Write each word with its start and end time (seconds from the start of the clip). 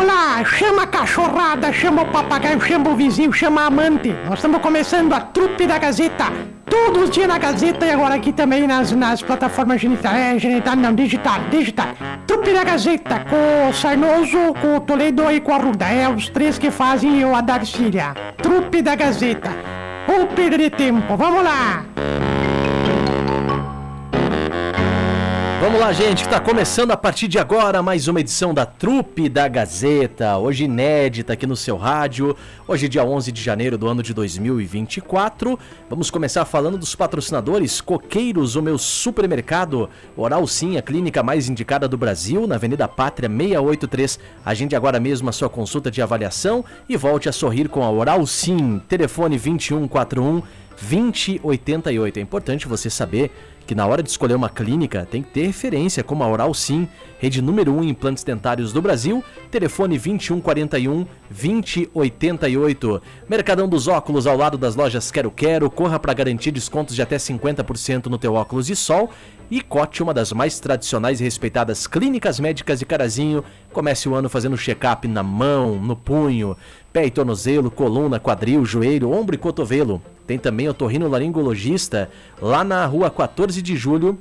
Vamos 0.00 0.14
lá, 0.14 0.42
chama 0.46 0.84
a 0.84 0.86
cachorrada, 0.86 1.70
chama 1.74 2.00
o 2.00 2.06
papagaio, 2.06 2.58
chama 2.62 2.88
o 2.88 2.96
vizinho, 2.96 3.30
chama 3.34 3.60
a 3.60 3.66
amante. 3.66 4.08
Nós 4.24 4.38
estamos 4.38 4.62
começando 4.62 5.12
a 5.12 5.20
trupe 5.20 5.66
da 5.66 5.76
Gazeta. 5.76 6.24
Todos 6.64 7.02
os 7.02 7.10
dias 7.10 7.28
na 7.28 7.36
Gazeta 7.36 7.84
e 7.84 7.90
agora 7.90 8.14
aqui 8.14 8.32
também 8.32 8.66
nas, 8.66 8.92
nas 8.92 9.20
plataformas 9.20 9.78
genital. 9.78 10.14
É, 10.14 10.38
genital 10.38 10.74
não, 10.74 10.94
digital, 10.94 11.40
digital. 11.50 11.88
Trupe 12.26 12.50
da 12.50 12.64
Gazeta, 12.64 13.26
com 13.28 13.68
o 13.68 13.74
Sarnoso, 13.74 14.54
com 14.62 14.76
o 14.78 14.80
Toledo 14.80 15.30
e 15.30 15.38
com 15.38 15.52
a 15.52 15.58
Ruda. 15.58 15.84
É 15.84 16.08
os 16.08 16.30
três 16.30 16.56
que 16.56 16.70
fazem 16.70 17.22
o 17.22 17.34
a 17.34 17.42
Darcília. 17.42 18.14
Trupe 18.38 18.80
da 18.80 18.94
Gazeta. 18.94 19.50
Vou 20.06 20.28
perder 20.28 20.70
tempo, 20.70 21.14
vamos 21.14 21.44
lá. 21.44 21.84
Vamos 25.60 25.78
lá, 25.78 25.92
gente, 25.92 26.22
que 26.22 26.30
tá 26.30 26.40
começando 26.40 26.90
a 26.90 26.96
partir 26.96 27.28
de 27.28 27.38
agora 27.38 27.82
mais 27.82 28.08
uma 28.08 28.18
edição 28.18 28.54
da 28.54 28.64
Trupe 28.64 29.28
da 29.28 29.46
Gazeta, 29.46 30.38
hoje 30.38 30.64
inédita 30.64 31.34
aqui 31.34 31.46
no 31.46 31.54
seu 31.54 31.76
rádio, 31.76 32.34
hoje 32.66 32.88
dia 32.88 33.04
11 33.04 33.30
de 33.30 33.42
janeiro 33.42 33.76
do 33.76 33.86
ano 33.86 34.02
de 34.02 34.14
2024. 34.14 35.58
Vamos 35.90 36.10
começar 36.10 36.46
falando 36.46 36.78
dos 36.78 36.94
patrocinadores 36.94 37.78
Coqueiros, 37.82 38.56
o 38.56 38.62
meu 38.62 38.78
supermercado, 38.78 39.90
Oral 40.16 40.46
Sim, 40.46 40.78
a 40.78 40.82
clínica 40.82 41.22
mais 41.22 41.46
indicada 41.46 41.86
do 41.86 41.98
Brasil, 41.98 42.46
na 42.46 42.54
Avenida 42.54 42.88
Pátria 42.88 43.28
683. 43.28 44.18
Agende 44.42 44.74
agora 44.74 44.98
mesmo 44.98 45.28
a 45.28 45.32
sua 45.32 45.50
consulta 45.50 45.90
de 45.90 46.00
avaliação 46.00 46.64
e 46.88 46.96
volte 46.96 47.28
a 47.28 47.32
sorrir 47.32 47.68
com 47.68 47.84
a 47.84 47.90
Oral 47.90 48.26
Sim, 48.26 48.80
telefone 48.88 49.38
2141 49.38 50.42
2088. 50.80 52.18
É 52.18 52.22
importante 52.22 52.66
você 52.66 52.88
saber 52.88 53.30
que 53.66 53.74
na 53.74 53.86
hora 53.86 54.02
de 54.02 54.10
escolher 54.10 54.34
uma 54.34 54.48
clínica 54.48 55.06
tem 55.08 55.22
que 55.22 55.30
ter 55.30 55.46
referência 55.46 56.02
como 56.02 56.24
a 56.24 56.28
Oral 56.28 56.52
Sim, 56.52 56.88
rede 57.18 57.40
número 57.40 57.72
1 57.72 57.84
em 57.84 57.88
implantes 57.90 58.24
dentários 58.24 58.72
do 58.72 58.82
Brasil, 58.82 59.22
telefone 59.50 59.98
2141 59.98 61.06
2088. 61.30 63.00
Mercadão 63.28 63.68
dos 63.68 63.86
Óculos 63.86 64.26
ao 64.26 64.36
lado 64.36 64.58
das 64.58 64.74
lojas 64.74 65.10
Quero 65.10 65.30
Quero, 65.30 65.70
corra 65.70 65.98
para 65.98 66.12
garantir 66.12 66.50
descontos 66.50 66.94
de 66.94 67.02
até 67.02 67.16
50% 67.16 68.06
no 68.06 68.18
teu 68.18 68.34
óculos 68.34 68.66
de 68.66 68.74
sol 68.74 69.10
e 69.50 69.60
Cote, 69.60 70.02
uma 70.02 70.14
das 70.14 70.32
mais 70.32 70.60
tradicionais 70.60 71.20
e 71.20 71.24
respeitadas 71.24 71.86
clínicas 71.86 72.38
médicas 72.38 72.78
de 72.78 72.86
Carazinho, 72.86 73.44
comece 73.72 74.08
o 74.08 74.14
ano 74.14 74.28
fazendo 74.28 74.56
check-up 74.56 75.08
na 75.08 75.24
mão, 75.24 75.74
no 75.74 75.96
punho, 75.96 76.56
pé 76.92 77.06
e 77.06 77.10
tornozelo, 77.10 77.68
coluna, 77.68 78.20
quadril, 78.20 78.64
joelho, 78.64 79.10
ombro 79.10 79.34
e 79.34 79.38
cotovelo. 79.38 80.00
Tem 80.24 80.38
também 80.38 80.68
o 80.68 80.74
torrino 80.74 81.08
laringologista 81.08 82.08
lá 82.40 82.62
na 82.62 82.86
rua 82.86 83.10
14 83.10 83.60
de 83.60 83.74
julho, 83.76 84.18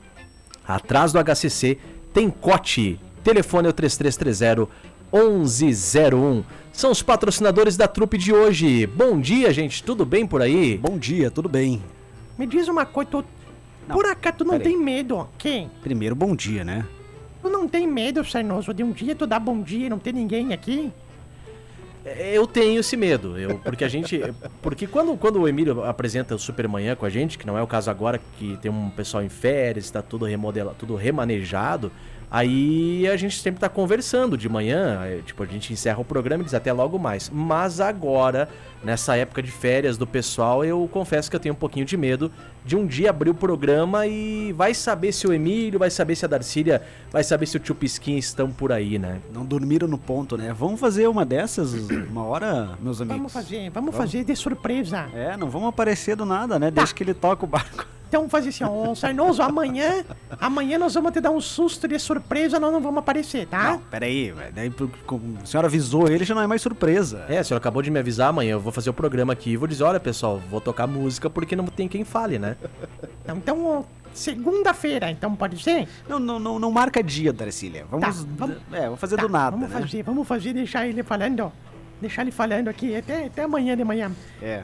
atrás 0.68 1.14
do 1.14 1.20
HCC, 1.20 1.78
tem 2.12 2.30
Cote. 2.30 3.00
Telefone 3.24 3.68
é 3.68 3.70
o 3.70 3.74
3330 3.74 4.68
1101. 5.14 6.44
São 6.80 6.92
os 6.92 7.02
patrocinadores 7.02 7.76
da 7.76 7.90
trupe 7.90 8.18
de 8.18 8.32
hoje. 8.32 8.88
Bom 8.88 9.20
dia, 9.20 9.52
gente. 9.52 9.84
Tudo 9.84 10.06
bem 10.06 10.26
por 10.26 10.42
aí? 10.42 10.78
Bom 10.78 10.98
dia, 10.98 11.30
tudo 11.30 11.50
bem? 11.50 11.84
Me 12.38 12.48
diz 12.48 12.70
uma 12.70 12.86
coisa, 12.86 13.12
tu... 13.12 13.26
Não, 13.86 13.98
por 13.98 14.06
acaso 14.06 14.38
tu 14.38 14.46
não 14.46 14.58
peraí. 14.58 14.72
tem 14.72 14.82
medo, 14.82 15.28
quem? 15.38 15.70
Primeiro, 15.82 16.16
bom 16.16 16.34
dia, 16.34 16.64
né? 16.64 16.86
Tu 17.42 17.50
não 17.50 17.68
tem 17.68 17.86
medo, 17.86 18.24
Sarnoso, 18.24 18.74
de 18.74 18.82
um 18.82 18.94
dia 18.94 19.14
tu 19.14 19.28
dar 19.28 19.42
bom 19.42 19.62
dia 19.62 19.88
e 19.88 19.90
não 19.90 20.00
ter 20.00 20.14
ninguém 20.14 20.54
aqui? 20.54 20.90
Eu 22.06 22.48
tenho 22.48 22.80
esse 22.80 22.96
medo, 22.96 23.38
eu, 23.38 23.60
porque 23.60 23.84
a 23.84 23.90
gente. 23.90 24.22
Porque 24.62 24.88
quando, 24.88 25.18
quando 25.18 25.42
o 25.42 25.50
Emílio 25.50 25.84
apresenta 25.84 26.34
o 26.34 26.40
Supermanhã 26.40 26.96
com 26.96 27.06
a 27.06 27.10
gente, 27.10 27.38
que 27.38 27.46
não 27.46 27.58
é 27.58 27.62
o 27.62 27.68
caso 27.68 27.92
agora, 27.92 28.22
que 28.38 28.58
tem 28.62 28.72
um 28.72 28.90
pessoal 28.90 29.22
em 29.22 29.28
férias, 29.28 29.84
está 29.84 30.02
tudo 30.02 30.24
remodelado, 30.24 30.78
tudo 30.80 30.96
remanejado, 30.96 31.92
aí 32.30 33.08
a 33.08 33.18
gente 33.18 33.40
sempre 33.40 33.60
tá 33.60 33.70
conversando 33.70 34.38
de 34.38 34.48
manhã, 34.48 35.02
é, 35.04 35.20
tipo, 35.26 35.42
a 35.44 35.46
gente 35.46 35.74
encerra 35.74 36.00
o 36.00 36.06
programa 36.06 36.44
e 36.44 36.46
diz 36.46 36.54
até 36.54 36.72
logo 36.72 36.98
mais. 36.98 37.30
Mas 37.34 37.80
agora, 37.80 38.50
nessa 38.84 39.16
época 39.16 39.42
de 39.42 39.52
férias 39.52 39.98
do 39.98 40.06
pessoal, 40.08 40.64
eu 40.64 40.88
confesso 40.92 41.30
que 41.30 41.36
eu 41.36 41.40
tenho 41.40 41.54
um 41.54 41.58
pouquinho 41.58 41.86
de 41.86 41.98
medo 41.98 42.32
de 42.66 42.76
um 42.76 42.86
dia 42.86 43.10
abrir 43.10 43.30
o 43.30 43.34
programa 43.34 44.06
e 44.06 44.54
vai 44.54 44.74
saber 44.74 45.12
se 45.12 45.26
o 45.26 45.34
Emílio, 45.34 45.80
vai 45.80 45.90
saber 45.90 46.16
se 46.16 46.26
a 46.26 46.28
Darcília, 46.28 46.82
vai 47.12 47.24
saber 47.24 47.46
se 47.46 47.58
o 47.58 47.60
tio 47.60 47.74
Pisquinha 47.74 48.20
estão 48.20 48.52
por 48.52 48.72
aí, 48.72 49.00
né? 49.00 49.20
Não 49.34 49.46
dormiram 49.46 49.88
no 49.88 49.98
ponto, 49.98 50.38
né? 50.38 50.54
Vamos 50.54 50.80
fazer 50.80 51.08
uma 51.08 51.26
dessas 51.26 51.74
uma 51.74 52.24
hora, 52.24 52.78
meus 52.80 53.02
amigos. 53.02 53.18
Vamos 53.18 53.34
fazer, 53.34 53.70
vamos, 53.72 53.96
fazer 53.96 54.24
de 54.24 54.36
surpresa. 54.36 55.08
É, 55.14 55.36
não 55.38 55.50
vamos 55.50 55.70
aparecer 55.70 56.16
do 56.16 56.26
nada, 56.26 56.60
né? 56.60 56.70
Deixa 56.70 56.94
que 56.94 57.04
ele 57.04 57.14
toca 57.14 57.46
o 57.46 57.48
barco. 57.48 57.86
Então 58.10 58.22
vamos 58.22 58.32
fazer 58.32 58.50
assim, 58.50 58.64
ó, 58.64 58.96
Sarnoso, 58.96 59.40
amanhã, 59.44 60.04
amanhã 60.42 60.80
nós 60.80 60.96
vamos 60.96 61.12
te 61.12 61.22
dar 61.22 61.30
um 61.30 61.40
susto 61.40 61.88
de 61.88 62.00
surpresa, 62.00 62.60
nós 62.60 62.74
não 62.74 62.82
vamos 62.82 62.98
aparecer, 62.98 63.46
tá? 63.46 63.74
Não, 63.74 63.80
peraí, 63.80 64.32
velho. 64.32 64.52
Daí, 64.52 64.74
a 65.44 65.46
senhora 65.46 65.68
avisou 65.68 66.08
ele, 66.10 66.26
já 66.26 66.34
não 66.34 66.42
é 66.42 66.48
mais 66.48 66.60
surpresa. 66.60 67.24
É, 67.30 67.38
a 67.38 67.44
senhora 67.44 67.62
acabou 67.62 67.84
de 67.84 67.92
me 67.92 68.00
avisar 68.00 68.30
amanhã, 68.30 68.54
eu 68.54 68.60
vou 68.60 68.72
fazer 68.72 68.90
o 68.90 68.94
programa 68.94 69.34
aqui 69.34 69.52
e 69.52 69.58
vou 69.58 69.68
dizer, 69.68 69.84
olha 69.84 70.00
pessoal, 70.00 70.42
vou 70.50 70.60
tocar 70.60 70.88
música 70.88 71.30
porque 71.30 71.56
não 71.56 71.66
tem 71.68 71.88
quem 71.88 72.04
fale, 72.04 72.40
né? 72.40 72.58
Então, 73.24 73.38
então 73.38 73.86
segunda-feira, 74.12 75.12
então 75.12 75.36
pode 75.36 75.62
ser? 75.62 75.88
Não, 76.08 76.18
não, 76.20 76.40
não, 76.40 76.58
não 76.58 76.72
marca 76.72 77.04
dia, 77.04 77.32
Darcília. 77.32 77.86
Vamos. 77.92 78.08
Tá, 78.24 78.26
vamos- 78.36 78.58
É, 78.72 78.86
vamos 78.86 79.00
fazer 79.00 79.18
Tá, 79.18 79.22
do 79.22 79.30
nada, 79.30 79.52
Vamos 79.56 79.70
né? 79.72 79.80
fazer, 79.82 80.02
vamos 80.02 80.28
fazer, 80.28 80.54
deixar 80.54 80.88
ele 80.88 81.04
falando, 81.04 81.42
ó. 81.42 81.52
Deixar 82.02 82.24
ele 82.24 82.32
falando 82.32 82.70
aqui 82.70 82.96
até, 82.96 83.26
até 83.26 83.44
amanhã 83.44 83.78
de 83.78 83.84
manhã. 83.84 84.12
É, 84.42 84.64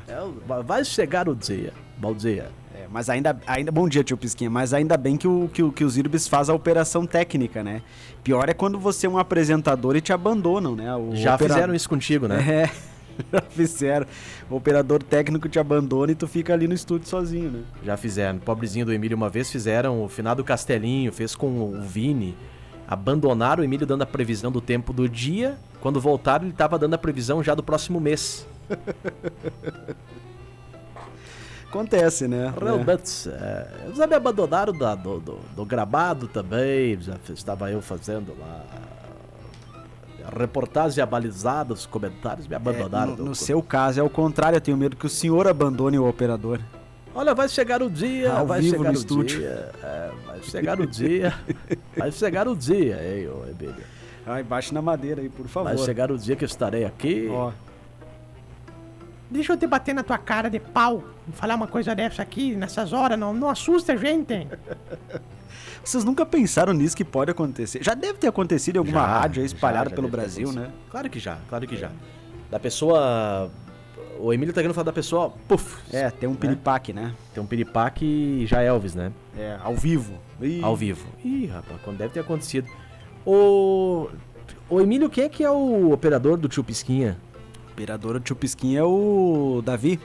vai 0.66 0.84
chegar 0.84 1.30
o 1.30 1.36
dia, 1.36 1.74
bom 1.98 2.14
dia. 2.14 2.50
É, 2.86 2.88
mas 2.92 3.10
ainda, 3.10 3.38
ainda. 3.48 3.72
Bom 3.72 3.88
dia, 3.90 4.04
tio 4.04 4.18
Pisquinha. 4.18 4.50
Mas 4.50 4.74
ainda 4.74 4.96
bem 4.98 5.18
que 5.18 5.28
o, 5.28 5.50
que, 5.52 5.64
o- 5.64 5.72
que 5.72 5.84
os 5.84 5.98
Irbis 5.98 6.28
faz 6.28 6.50
a 6.50 6.54
operação 6.54 7.06
técnica, 7.06 7.64
né? 7.64 7.82
Pior 8.24 8.48
é 8.50 8.54
quando 8.54 8.80
você 8.80 9.08
é 9.08 9.10
um 9.10 9.18
apresentador 9.18 9.96
e 9.96 10.02
te 10.02 10.12
abandonam, 10.14 10.76
né? 10.76 10.96
O 10.96 11.16
Já 11.16 11.36
opera- 11.36 11.54
fizeram 11.54 11.76
isso 11.76 11.90
contigo, 11.90 12.28
né? 12.28 12.40
É, 12.64 12.70
já 13.32 13.42
fizeram. 13.42 14.06
O 14.50 14.56
operador 14.56 15.02
técnico 15.04 15.48
te 15.50 15.60
abandona 15.60 16.12
e 16.12 16.16
tu 16.16 16.28
fica 16.28 16.54
ali 16.54 16.68
no 16.68 16.74
estúdio 16.74 17.08
sozinho, 17.08 17.50
né? 17.52 17.64
Já 17.84 17.98
fizeram. 17.98 18.40
Pobrezinho 18.40 18.86
do 18.86 18.94
Emílio 18.94 19.16
uma 19.18 19.30
vez 19.30 19.50
fizeram 19.52 20.04
o 20.04 20.08
finado 20.10 20.44
Castelinho, 20.44 21.12
fez 21.12 21.36
com 21.36 21.48
o 21.60 21.82
Vini. 21.82 22.36
Abandonaram 22.88 23.62
o 23.62 23.66
Emílio 23.66 23.88
dando 23.88 24.04
a 24.04 24.06
previsão 24.06 24.52
do 24.52 24.62
tempo 24.62 24.94
do 24.94 25.10
dia. 25.10 25.58
Quando 25.82 26.00
voltaram, 26.00 26.46
ele 26.46 26.54
tava 26.54 26.78
dando 26.78 26.94
a 26.94 26.98
previsão 26.98 27.42
já 27.44 27.56
do 27.56 27.64
próximo 27.64 28.00
mês. 28.00 28.46
Acontece, 31.76 32.28
né? 32.28 32.54
Realmente, 32.60 33.30
é, 33.30 33.68
eles 33.86 33.98
já 33.98 34.08
me 34.08 34.16
abandonaram 34.16 34.72
da- 34.72 34.96
do, 34.96 35.20
do, 35.20 35.40
do 35.56 35.66
gramado 35.66 36.28
também, 36.28 36.98
já 37.02 37.16
estava 37.34 37.70
eu 37.72 37.82
fazendo 37.82 38.34
lá 38.40 38.64
reportagem 40.38 41.04
abalizada, 41.04 41.74
os 41.74 41.86
comentários 41.86 42.48
me 42.48 42.54
É, 42.54 42.58
abandonaram. 42.58 43.12
no 43.12 43.18
do- 43.18 43.26
no 43.26 43.36
seu 43.36 43.62
caso 43.62 44.00
é 44.00 44.04
o 44.04 44.10
contrário, 44.10 44.58
eu 44.58 44.62
tenho 44.62 44.76
medo 44.78 44.96
que 44.96 45.06
o 45.06 45.10
senhor 45.10 45.48
abandone 45.48 46.00
o 46.00 46.08
operador. 46.08 46.60
Olha, 47.14 47.34
vai 47.34 47.48
chegar 47.48 47.82
o 47.82 47.90
dia, 47.90 48.34
Ao 48.34 48.46
vai 48.46 48.60
vivo 48.60 48.78
chegar 48.78 48.84
no 48.92 48.98
o 48.98 49.00
estúdio. 49.00 49.40
dia, 49.40 49.70
é, 49.84 50.12
vai 50.26 50.42
chegar 50.42 50.80
o 50.82 50.88
dia, 50.88 51.34
vai 51.96 52.12
chegar 52.12 52.48
o 52.48 52.56
dia, 52.56 52.96
hein, 53.02 53.28
ô 53.30 53.44
Emílio. 53.50 53.84
Ai, 54.26 54.44
baixe 54.44 54.74
na 54.74 54.82
madeira 54.82 55.22
aí, 55.22 55.30
por 55.30 55.48
favor. 55.48 55.70
Vai 55.76 55.78
chegar 55.86 56.12
o 56.12 56.18
dia 56.18 56.36
que 56.36 56.44
eu 56.44 56.48
estarei 56.48 56.84
aqui. 56.84 57.28
Ó, 57.32 57.52
Deixa 59.30 59.54
eu 59.54 59.58
te 59.58 59.66
bater 59.66 59.94
na 59.94 60.04
tua 60.04 60.18
cara 60.18 60.50
de 60.50 60.60
pau 60.60 61.04
falar 61.34 61.56
uma 61.56 61.68
coisa 61.68 61.96
dessa 61.96 62.22
aqui, 62.22 62.56
nessas 62.56 62.94
horas, 62.94 63.18
não, 63.18 63.34
não 63.34 63.50
assusta 63.50 63.94
a 63.94 63.96
gente. 63.96 64.48
vocês 65.84 66.04
nunca 66.04 66.26
pensaram 66.26 66.74
nisso 66.74 66.96
que 66.96 67.04
pode 67.04 67.32
acontecer? 67.32 67.84
Já 67.84 67.94
deve 67.94 68.20
ter 68.20 68.28
acontecido 68.28 68.76
em 68.76 68.80
alguma 68.80 69.02
Já, 69.02 69.20
rádio 69.20 69.42
aí 69.42 69.46
espalhada 69.46 69.86
já, 69.86 69.90
já 69.90 69.96
pelo 69.96 70.08
Brasil, 70.08 70.52
né? 70.52 70.72
Claro 70.90 71.10
que 71.10 71.20
já, 71.20 71.38
claro 71.50 71.68
que 71.68 71.76
já. 71.76 71.92
Da 72.50 72.60
pessoa. 72.60 73.50
O 74.20 74.32
Emílio 74.32 74.54
tá 74.54 74.62
querendo 74.62 74.74
falar 74.74 74.86
da 74.86 74.94
pessoa, 74.94 75.34
puf, 75.48 75.78
É, 75.92 76.10
tem 76.10 76.30
um 76.30 76.36
piripaque, 76.36 76.94
né? 76.94 77.14
tem 77.34 77.44
um 77.44 77.46
piripaque 77.46 78.06
e 78.06 78.46
já 78.46 78.62
Elvis, 78.62 78.96
né? 78.96 79.12
É, 79.38 79.58
ao 79.62 79.76
vivo. 79.76 80.14
Ih, 80.42 80.64
Ao 80.64 80.76
vivo. 80.76 81.06
Ih, 81.24 81.48
rapaz, 81.48 81.82
quando 81.84 81.98
deve 81.98 82.14
ter 82.14 82.20
acontecido. 82.22 82.68
O. 83.26 84.08
O 84.70 84.82
Emílio, 84.82 85.10
quem 85.10 85.26
é 85.26 85.30
que 85.30 85.44
é 85.44 85.50
o 85.50 85.92
operador 85.92 86.38
do 86.38 86.48
tio 86.48 86.64
Pisquinha? 86.64 87.18
O 87.76 87.78
operador 87.78 88.14
do 88.14 88.20
tio 88.22 88.38
Pisquinha 88.38 88.80
é 88.80 88.84
o 88.84 89.62
Davi. 89.62 90.00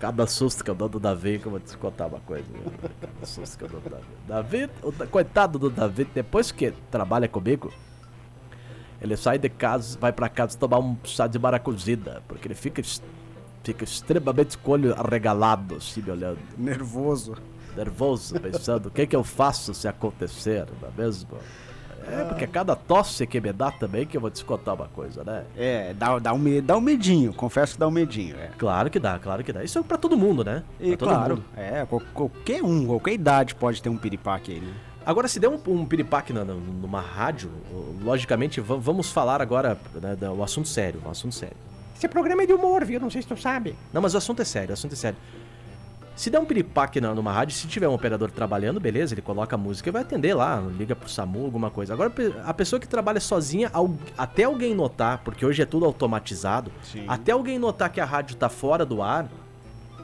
Cada 0.00 0.26
susto 0.26 0.64
que 0.64 0.68
eu 0.68 0.74
dou 0.74 0.88
do 0.88 0.98
Davi, 0.98 1.38
que 1.38 1.46
eu 1.46 1.52
vou 1.52 1.60
te 1.60 1.76
contar 1.76 2.06
uma 2.06 2.18
coisa. 2.18 2.48
Cada 3.00 3.24
susto 3.26 3.56
que 3.56 3.62
eu 3.62 3.68
dou 3.68 3.80
do 3.80 3.90
Davi. 3.90 4.04
Davi, 4.26 4.70
o 4.82 4.92
coitado 5.06 5.56
do 5.56 5.70
Davi, 5.70 6.04
depois 6.12 6.50
que 6.50 6.72
trabalha 6.90 7.28
comigo, 7.28 7.72
ele 9.00 9.16
sai 9.16 9.38
de 9.38 9.48
casa, 9.48 9.96
vai 10.00 10.12
pra 10.12 10.28
casa 10.28 10.58
tomar 10.58 10.80
um 10.80 10.96
chá 11.04 11.28
de 11.28 11.38
maracujida, 11.38 12.24
porque 12.26 12.48
ele 12.48 12.56
fica, 12.56 12.82
fica 13.62 13.84
extremamente 13.84 14.58
com 14.58 14.72
o 14.72 14.74
olho 14.74 14.94
arregalado, 14.98 15.76
assim, 15.76 16.02
me 16.02 16.10
olhando, 16.10 16.40
Nervoso. 16.58 17.36
nervoso, 17.76 18.40
pensando, 18.40 18.86
o 18.86 18.90
que 18.90 19.06
que 19.06 19.14
eu 19.14 19.22
faço 19.22 19.72
se 19.74 19.86
acontecer, 19.86 20.66
não 20.82 20.88
é 20.88 20.92
mesmo? 21.02 21.28
É, 22.08 22.24
porque 22.24 22.46
cada 22.46 22.74
tosse 22.76 23.26
que 23.26 23.40
me 23.40 23.52
dá 23.52 23.70
também, 23.70 24.06
que 24.06 24.16
eu 24.16 24.20
vou 24.20 24.30
te 24.30 24.44
contar 24.44 24.74
uma 24.74 24.86
coisa, 24.88 25.22
né? 25.24 25.44
É, 25.56 25.92
dá, 25.94 26.18
dá, 26.18 26.32
um, 26.32 26.60
dá 26.62 26.76
um 26.76 26.80
medinho, 26.80 27.32
confesso 27.32 27.74
que 27.74 27.78
dá 27.80 27.86
um 27.86 27.90
medinho. 27.90 28.36
É. 28.36 28.50
Claro 28.58 28.90
que 28.90 28.98
dá, 28.98 29.18
claro 29.18 29.42
que 29.44 29.52
dá. 29.52 29.62
Isso 29.62 29.78
é 29.78 29.82
pra 29.82 29.96
todo 29.98 30.16
mundo, 30.16 30.44
né? 30.44 30.62
E 30.80 30.88
pra 30.88 30.96
todo 30.96 31.08
claro, 31.08 31.34
mundo. 31.36 31.44
é, 31.56 31.86
qual- 31.86 32.02
qualquer 32.14 32.62
um, 32.62 32.86
qualquer 32.86 33.12
idade 33.12 33.54
pode 33.54 33.82
ter 33.82 33.88
um 33.88 33.96
piripaque 33.96 34.52
aí, 34.52 34.60
né? 34.60 34.72
Agora, 35.04 35.26
se 35.28 35.40
der 35.40 35.48
um, 35.48 35.58
um 35.68 35.86
piripaque 35.86 36.32
na- 36.32 36.44
numa 36.44 37.00
rádio, 37.00 37.50
logicamente, 38.02 38.60
va- 38.60 38.76
vamos 38.76 39.10
falar 39.10 39.40
agora 39.40 39.78
né, 40.00 40.14
da- 40.16 40.32
o 40.32 40.42
assunto 40.42 40.68
sério, 40.68 41.00
o 41.04 41.10
assunto 41.10 41.34
sério. 41.34 41.56
Esse 41.96 42.08
programa 42.08 42.42
é 42.42 42.46
de 42.46 42.52
humor, 42.52 42.84
viu? 42.84 42.98
Não 43.00 43.10
sei 43.10 43.20
se 43.22 43.28
tu 43.28 43.36
sabe. 43.36 43.74
Não, 43.92 44.00
mas 44.00 44.14
o 44.14 44.18
assunto 44.18 44.40
é 44.40 44.44
sério, 44.44 44.70
o 44.70 44.72
assunto 44.72 44.92
é 44.92 44.96
sério. 44.96 45.18
Se 46.20 46.28
der 46.28 46.38
um 46.38 46.44
piripaque 46.44 47.00
na- 47.00 47.14
numa 47.14 47.32
rádio, 47.32 47.54
se 47.56 47.66
tiver 47.66 47.88
um 47.88 47.94
operador 47.94 48.30
trabalhando, 48.30 48.78
beleza, 48.78 49.14
ele 49.14 49.22
coloca 49.22 49.56
a 49.56 49.58
música 49.58 49.88
e 49.88 49.90
vai 49.90 50.02
atender 50.02 50.34
lá, 50.34 50.62
liga 50.76 50.94
pro 50.94 51.08
SAMU, 51.08 51.46
alguma 51.46 51.70
coisa. 51.70 51.94
Agora, 51.94 52.12
a 52.44 52.52
pessoa 52.52 52.78
que 52.78 52.86
trabalha 52.86 53.18
sozinha, 53.18 53.72
até 54.18 54.44
alguém 54.44 54.74
notar, 54.74 55.22
porque 55.24 55.46
hoje 55.46 55.62
é 55.62 55.64
tudo 55.64 55.86
automatizado, 55.86 56.70
Sim. 56.82 57.06
até 57.08 57.32
alguém 57.32 57.58
notar 57.58 57.90
que 57.90 58.02
a 58.02 58.04
rádio 58.04 58.36
tá 58.36 58.50
fora 58.50 58.84
do 58.84 59.00
ar, 59.00 59.30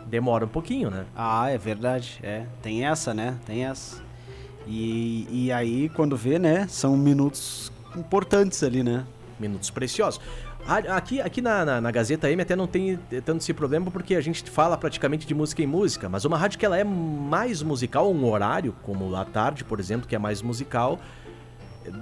demora 0.06 0.46
um 0.46 0.48
pouquinho, 0.48 0.88
né? 0.90 1.04
Ah, 1.14 1.50
é 1.50 1.58
verdade. 1.58 2.18
É, 2.22 2.46
tem 2.62 2.86
essa, 2.86 3.12
né? 3.12 3.36
Tem 3.44 3.66
essa. 3.66 4.00
E, 4.66 5.28
e 5.30 5.52
aí, 5.52 5.90
quando 5.90 6.16
vê, 6.16 6.38
né? 6.38 6.66
São 6.66 6.96
minutos 6.96 7.70
importantes 7.94 8.62
ali, 8.62 8.82
né? 8.82 9.04
Minutos 9.38 9.68
preciosos. 9.68 10.18
Aqui, 10.68 11.20
aqui 11.20 11.40
na, 11.40 11.64
na, 11.64 11.80
na 11.80 11.90
Gazeta 11.92 12.28
M 12.30 12.42
até 12.42 12.56
não 12.56 12.66
tem 12.66 12.98
tanto 13.24 13.40
esse 13.40 13.54
problema 13.54 13.88
porque 13.88 14.16
a 14.16 14.20
gente 14.20 14.42
fala 14.50 14.76
praticamente 14.76 15.24
de 15.24 15.32
música 15.32 15.62
em 15.62 15.66
música, 15.66 16.08
mas 16.08 16.24
uma 16.24 16.36
rádio 16.36 16.58
que 16.58 16.66
ela 16.66 16.76
é 16.76 16.82
mais 16.82 17.62
musical, 17.62 18.10
um 18.12 18.28
horário, 18.28 18.74
como 18.82 19.14
a 19.14 19.24
tarde, 19.24 19.62
por 19.62 19.78
exemplo, 19.78 20.08
que 20.08 20.16
é 20.16 20.18
mais 20.18 20.42
musical, 20.42 20.98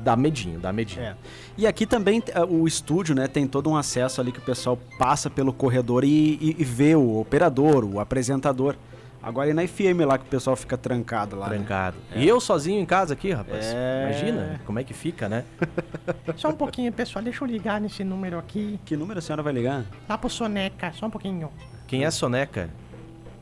dá 0.03 0.17
medinho, 0.17 0.59
dá 0.59 0.73
medinho. 0.73 1.03
É. 1.03 1.15
E 1.59 1.67
aqui 1.67 1.85
também 1.85 2.23
eh, 2.29 2.43
o 2.43 2.67
estúdio, 2.67 3.15
né, 3.15 3.29
tem 3.29 3.47
todo 3.47 3.69
um 3.69 3.77
acesso 3.77 4.19
ali 4.23 4.33
que 4.33 4.39
o 4.39 4.43
pessoal 4.43 4.79
passa 4.99 5.29
pelo 5.29 5.53
corredor 5.53 6.03
e, 6.03 6.09
e- 6.41 6.57
e 6.59 6.65
vê 6.65 6.95
o 6.97 7.19
operador, 7.21 7.85
o 7.85 8.01
apresentador. 8.01 8.77
Agora 9.25 9.49
e 9.49 9.55
na 9.55 9.67
FM 9.67 10.05
lá 10.07 10.19
que 10.19 10.25
o 10.25 10.29
pessoal 10.29 10.55
fica 10.55 10.77
trancado 10.77 11.35
lá. 11.35 11.49
né? 11.49 11.57
Trancado. 11.57 11.97
E 12.15 12.29
eu 12.29 12.39
sozinho 12.41 12.79
em 12.79 12.85
casa 12.85 13.15
aqui, 13.15 13.33
rapaz. 13.33 13.65
É. 13.67 14.11
Imagina 14.11 14.61
como 14.67 14.79
é 14.79 14.85
que 14.85 14.93
fica, 14.93 15.29
né? 15.31 15.45
Só 16.37 16.51
um 16.51 16.55
pouquinho, 16.55 16.93
pessoal. 16.93 17.25
Deixa 17.25 17.43
eu 17.43 17.49
ligar 17.49 17.81
nesse 17.81 18.05
número 18.05 18.39
aqui. 18.39 18.79
Que 18.85 18.97
número 18.97 19.19
a 19.19 19.23
senhora 19.23 19.43
vai 19.43 19.53
ligar? 19.55 19.85
Lá 20.07 20.19
pro 20.19 20.29
Soneca. 20.29 20.93
Só 20.93 21.07
um 21.07 21.11
pouquinho. 21.11 21.51
Quem 21.87 22.05
é 22.05 22.11
Soneca? 22.11 22.69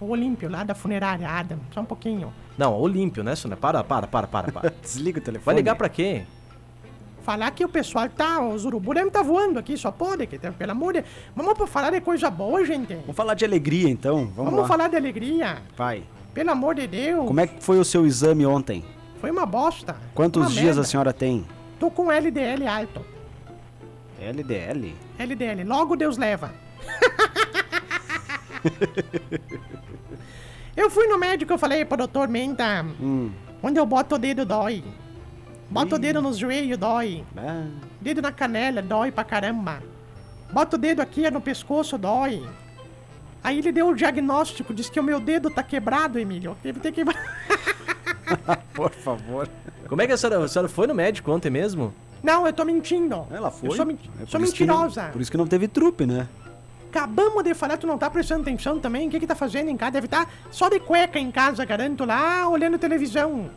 O 0.01 0.07
Olímpio, 0.11 0.49
lá 0.49 0.63
da 0.63 0.75
funerária 0.75 1.29
Adam. 1.29 1.59
Só 1.73 1.81
um 1.81 1.85
pouquinho. 1.85 2.33
Não, 2.57 2.75
Olímpio, 2.75 3.25
né, 3.25 3.35
Soneca? 3.35 3.61
Para, 3.61 3.83
para, 3.83 4.07
para, 4.07 4.27
para, 4.29 4.53
para. 4.53 4.73
Desliga 4.81 5.19
o 5.19 5.23
telefone. 5.23 5.45
Vai 5.45 5.55
ligar 5.57 5.75
pra 5.75 5.89
quem? 5.89 6.27
Falar 7.23 7.51
que 7.53 7.65
o 7.65 7.69
pessoal 7.69 8.09
tá... 8.09 8.41
Os 8.45 8.65
urubu 8.65 8.95
devem 8.95 9.11
tá 9.11 9.23
voando 9.23 9.59
aqui. 9.59 9.77
Só 9.77 9.91
pode. 9.93 10.27
Que, 10.27 10.39
pelo 10.39 10.73
amor 10.73 10.95
de... 10.95 11.05
Vamos 11.37 11.69
falar 11.71 11.91
de 11.91 12.01
coisa 12.01 12.31
boa, 12.31 12.65
gente. 12.65 12.95
Vamos 12.95 13.17
falar 13.17 13.35
de 13.35 13.45
alegria 13.45 13.89
então. 13.89 14.27
Vamos, 14.27 14.35
Vamos 14.37 14.61
lá. 14.61 14.67
falar 14.67 14.89
de 14.89 14.97
alegria. 14.97 15.59
Vai. 15.77 16.03
Pelo 16.35 16.51
amor 16.51 16.75
de 16.75 16.87
Deus. 16.87 17.27
Como 17.27 17.41
é 17.41 17.47
que 17.47 17.63
foi 17.63 17.79
o 17.79 17.85
seu 17.85 18.07
exame 18.07 18.45
ontem? 18.45 18.85
Foi 19.21 19.31
uma 19.31 19.47
bosta. 19.47 19.97
Quantos 20.15 20.43
Uma 20.43 20.51
dias 20.51 20.65
merda. 20.65 20.81
a 20.81 20.85
senhora 20.85 21.13
tem? 21.13 21.47
Tô 21.79 21.91
com 21.91 22.11
LDL 22.11 22.67
alto. 22.67 23.05
LDL? 24.21 24.95
LDL. 25.19 25.65
Logo 25.65 25.97
Deus 25.97 26.17
leva. 26.17 26.53
eu 30.77 30.91
fui 30.91 31.07
no 31.07 31.19
médico, 31.19 31.53
eu 31.53 31.59
falei 31.59 31.85
pro 31.85 31.97
doutor 31.99 32.29
Menta, 32.29 32.85
Hum. 33.01 33.31
onde 33.63 33.79
eu 33.79 33.87
boto 33.87 34.15
o 34.15 34.19
dedo 34.19 34.45
dói. 34.45 34.83
Boto 35.73 35.95
o 35.97 35.99
dedo 35.99 36.21
nos 36.21 36.37
joelhos, 36.37 36.77
dói. 36.79 37.25
Ah, 37.37 37.65
Dedo 38.01 38.21
na 38.21 38.31
canela, 38.31 38.83
dói 38.83 39.11
pra 39.11 39.25
caramba. 39.25 39.83
Bota 40.53 40.77
o 40.77 40.79
dedo 40.79 41.01
aqui 41.01 41.31
no 41.31 41.41
pescoço, 41.41 41.97
dói. 41.97 42.43
Aí 43.43 43.59
ele 43.59 43.73
deu 43.73 43.89
o 43.89 43.95
diagnóstico, 43.95 44.75
disse 44.75 44.91
que 44.91 45.01
o 45.01 45.03
meu 45.03 45.19
dedo 45.19 45.51
tá 45.51 45.63
quebrado, 45.63 46.19
Emílio. 46.19 46.57
Deve 46.63 46.79
ter 46.81 46.93
quebrado. 46.93 47.19
por 48.75 48.91
favor. 48.91 49.49
Como 49.89 50.01
é 50.03 50.07
que 50.07 50.13
a 50.13 50.17
senhora, 50.17 50.45
a 50.45 50.49
senhora 50.49 50.69
foi 50.69 50.87
no 50.87 50.95
médico 50.95 51.31
ontem 51.33 51.51
mesmo? 51.51 51.93
Não, 52.23 52.47
eu 52.47 52.53
tô 52.53 52.65
mentindo. 52.65 53.27
Ela 53.31 53.51
foi. 53.51 53.71
Eu 53.71 53.75
sou, 53.77 53.87
menti- 53.87 54.11
É 54.21 54.27
sou 54.27 54.27
que 54.27 54.65
não- 54.67 54.79
mentirosa. 54.81 55.05
por 55.13 55.21
isso 55.21 55.31
que 55.31 55.37
não 55.37 55.47
teve 55.47 55.67
trupe, 55.69 56.07
né? 56.07 56.29
Acabamos 56.91 57.43
de 57.43 57.55
falar, 57.55 57.79
tu 57.79 57.87
não 57.87 57.97
tá 57.97 58.11
prestando 58.11 58.43
atenção 58.43 58.79
também? 58.79 59.09
O 59.09 59.11
que 59.11 59.19
que 59.19 59.27
tá 59.27 59.35
fazendo 59.35 59.71
em 59.71 59.77
casa? 59.77 59.93
Deve 59.93 60.07
estar 60.07 60.31
só 60.51 60.69
de 60.69 60.79
cueca 60.79 61.19
em 61.19 61.31
casa, 61.31 61.65
garanto, 61.65 62.05
lá, 62.05 62.47
olhando 62.49 62.79
televisão. 62.79 63.51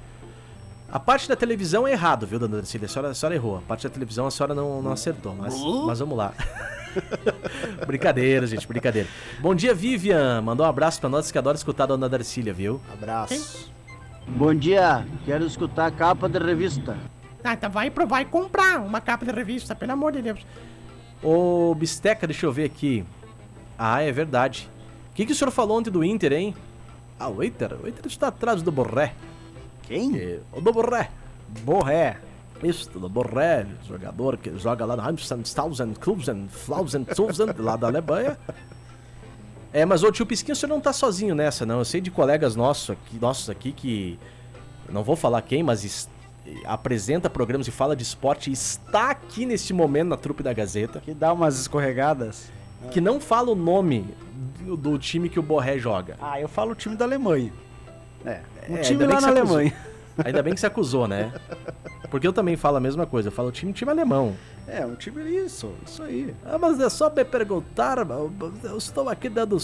A 0.91 0.99
parte 0.99 1.27
da 1.27 1.35
televisão 1.35 1.87
é 1.87 1.91
errado, 1.91 2.25
viu, 2.25 2.39
dona 2.39 2.57
Darcília? 2.57 2.85
A 2.85 2.89
senhora, 2.89 3.09
a 3.09 3.13
senhora 3.13 3.35
errou. 3.35 3.57
A 3.57 3.61
parte 3.61 3.83
da 3.83 3.89
televisão 3.89 4.27
a 4.27 4.31
senhora 4.31 4.53
não, 4.53 4.81
não 4.81 4.91
acertou, 4.91 5.35
mas, 5.35 5.53
mas 5.85 5.99
vamos 5.99 6.17
lá. 6.17 6.33
brincadeira, 7.85 8.45
gente, 8.47 8.67
brincadeira. 8.67 9.07
Bom 9.41 9.53
dia, 9.53 9.73
Vivian. 9.73 10.41
Mandou 10.41 10.65
um 10.65 10.69
abraço 10.69 10.99
pra 10.99 11.09
nós 11.09 11.31
que 11.31 11.37
adora 11.37 11.57
escutar 11.57 11.83
a 11.83 11.87
dona 11.87 12.07
Darcília, 12.07 12.53
viu? 12.53 12.79
Abraço. 12.93 13.71
Bom 14.27 14.53
dia, 14.55 15.05
quero 15.25 15.45
escutar 15.45 15.87
a 15.87 15.91
capa 15.91 16.29
da 16.29 16.39
revista. 16.39 16.97
Ah, 17.43 17.53
então 17.53 17.69
vai, 17.69 17.91
pro- 17.91 18.07
vai 18.07 18.25
comprar 18.25 18.79
uma 18.79 18.99
capa 19.01 19.25
de 19.25 19.31
revista, 19.31 19.75
pelo 19.75 19.91
amor 19.91 20.11
de 20.13 20.21
Deus. 20.21 20.39
Ô, 21.21 21.75
Bisteca, 21.75 22.25
deixa 22.25 22.45
eu 22.45 22.51
ver 22.51 22.63
aqui. 22.65 23.05
Ah, 23.77 24.01
é 24.01 24.11
verdade. 24.11 24.69
O 25.11 25.15
que, 25.15 25.25
que 25.25 25.31
o 25.31 25.35
senhor 25.35 25.51
falou 25.51 25.77
ontem 25.77 25.91
do 25.91 26.03
Inter, 26.03 26.33
hein? 26.33 26.55
Ah, 27.19 27.29
o 27.29 27.43
Inter, 27.43 27.73
o 27.83 27.87
Inter 27.87 28.05
está 28.07 28.27
atrás 28.29 28.61
do 28.61 28.71
Borré. 28.71 29.13
Quem? 29.87 30.39
O 30.53 30.61
do 30.61 30.71
Borré. 30.73 31.09
Borré. 31.63 32.17
Isso, 32.63 32.89
do 32.99 33.09
Borré, 33.09 33.65
jogador 33.87 34.37
que 34.37 34.57
joga 34.57 34.85
lá 34.85 34.95
no 34.95 35.07
Heimstandstausen, 35.07 35.93
Klubsen, 35.93 36.47
Flausen, 36.49 37.05
Zulsen, 37.13 37.47
lá 37.59 37.75
da 37.75 37.87
Alemanha. 37.87 38.37
É, 39.73 39.83
mas 39.85 40.03
ô 40.03 40.11
tio 40.11 40.25
Pisquinho, 40.25 40.53
o 40.53 40.55
senhor 40.55 40.69
não 40.73 40.79
tá 40.79 40.93
sozinho 40.93 41.35
nessa, 41.35 41.65
não. 41.65 41.79
Eu 41.79 41.85
sei 41.85 41.99
de 41.99 42.09
colegas 42.09 42.55
nossos 42.55 42.91
aqui, 42.91 43.19
nossos 43.19 43.49
aqui 43.49 43.71
que. 43.71 44.17
Não 44.89 45.03
vou 45.03 45.15
falar 45.15 45.41
quem, 45.41 45.61
mas 45.63 45.83
es- 45.83 46.09
apresenta 46.63 47.29
programas 47.29 47.67
e 47.67 47.71
fala 47.71 47.95
de 47.95 48.03
esporte 48.03 48.49
e 48.49 48.53
está 48.53 49.09
aqui 49.09 49.45
neste 49.45 49.73
momento 49.73 50.09
na 50.09 50.17
trupe 50.17 50.41
da 50.43 50.53
Gazeta, 50.53 51.01
Que 51.01 51.13
dá 51.13 51.33
umas 51.33 51.59
escorregadas. 51.59 52.49
que 52.91 53.01
não 53.01 53.19
fala 53.19 53.51
o 53.51 53.55
nome 53.55 54.05
do, 54.63 54.77
do 54.77 54.97
time 54.99 55.27
que 55.27 55.39
o 55.39 55.43
Borré 55.43 55.77
joga. 55.79 56.15
Ah, 56.21 56.39
eu 56.39 56.47
falo 56.47 56.71
o 56.71 56.75
time 56.75 56.95
da 56.95 57.03
Alemanha. 57.03 57.51
É, 58.23 58.41
um 58.69 58.77
É, 58.77 58.81
time 58.81 59.05
lá 59.05 59.21
na. 59.21 59.27
Alemanha. 59.29 59.73
Ainda 60.23 60.41
bem 60.41 60.53
que 60.53 60.59
se 60.59 60.65
acusou, 60.65 61.07
né? 61.07 61.31
Porque 62.09 62.25
eu 62.25 62.31
também 62.31 62.55
falo 62.55 62.77
a 62.77 62.79
mesma 62.79 63.05
coisa. 63.05 63.27
Eu 63.27 63.31
falo 63.33 63.51
time, 63.51 63.73
time 63.73 63.91
alemão. 63.91 64.33
É, 64.67 64.85
um 64.85 64.95
time 64.95 65.21
isso, 65.23 65.73
isso 65.85 66.01
aí. 66.01 66.33
Ah, 66.45 66.57
mas 66.57 66.79
é 66.79 66.89
só 66.89 67.09
me 67.09 67.25
perguntar, 67.25 67.97
eu 68.63 68.77
estou 68.77 69.09
aqui 69.09 69.27
dando. 69.27 69.57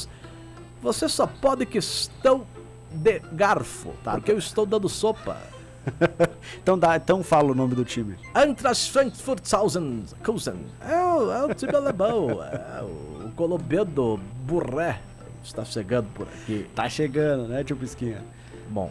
Você 0.81 1.07
só 1.07 1.25
pode 1.25 1.65
que 1.65 1.77
estão 1.77 2.45
de 2.91 3.19
garfo, 3.31 3.93
Tá, 4.03 4.13
porque 4.13 4.31
eu 4.31 4.37
estou 4.37 4.65
dando 4.65 4.89
sopa. 4.89 5.37
Então, 6.61 6.77
dá, 6.77 6.95
então 6.95 7.23
fala 7.23 7.51
o 7.51 7.55
nome 7.55 7.73
do 7.73 7.83
time. 7.83 8.15
Eintracht 8.35 8.91
Frankfurthausen 8.91 10.03
Kusen. 10.23 10.65
É 10.87 10.95
o, 10.95 11.31
é 11.31 11.45
o 11.45 11.53
time 11.55 11.75
alemão. 11.75 12.39
É 12.43 12.83
o 12.83 13.31
colombiano 13.35 14.17
Burré 14.45 14.99
está 15.43 15.65
chegando 15.65 16.07
por 16.13 16.27
aqui. 16.27 16.67
Tá 16.75 16.87
chegando, 16.87 17.47
né, 17.47 17.63
tio 17.63 17.75
Pisquinha? 17.75 18.23
Bom. 18.71 18.89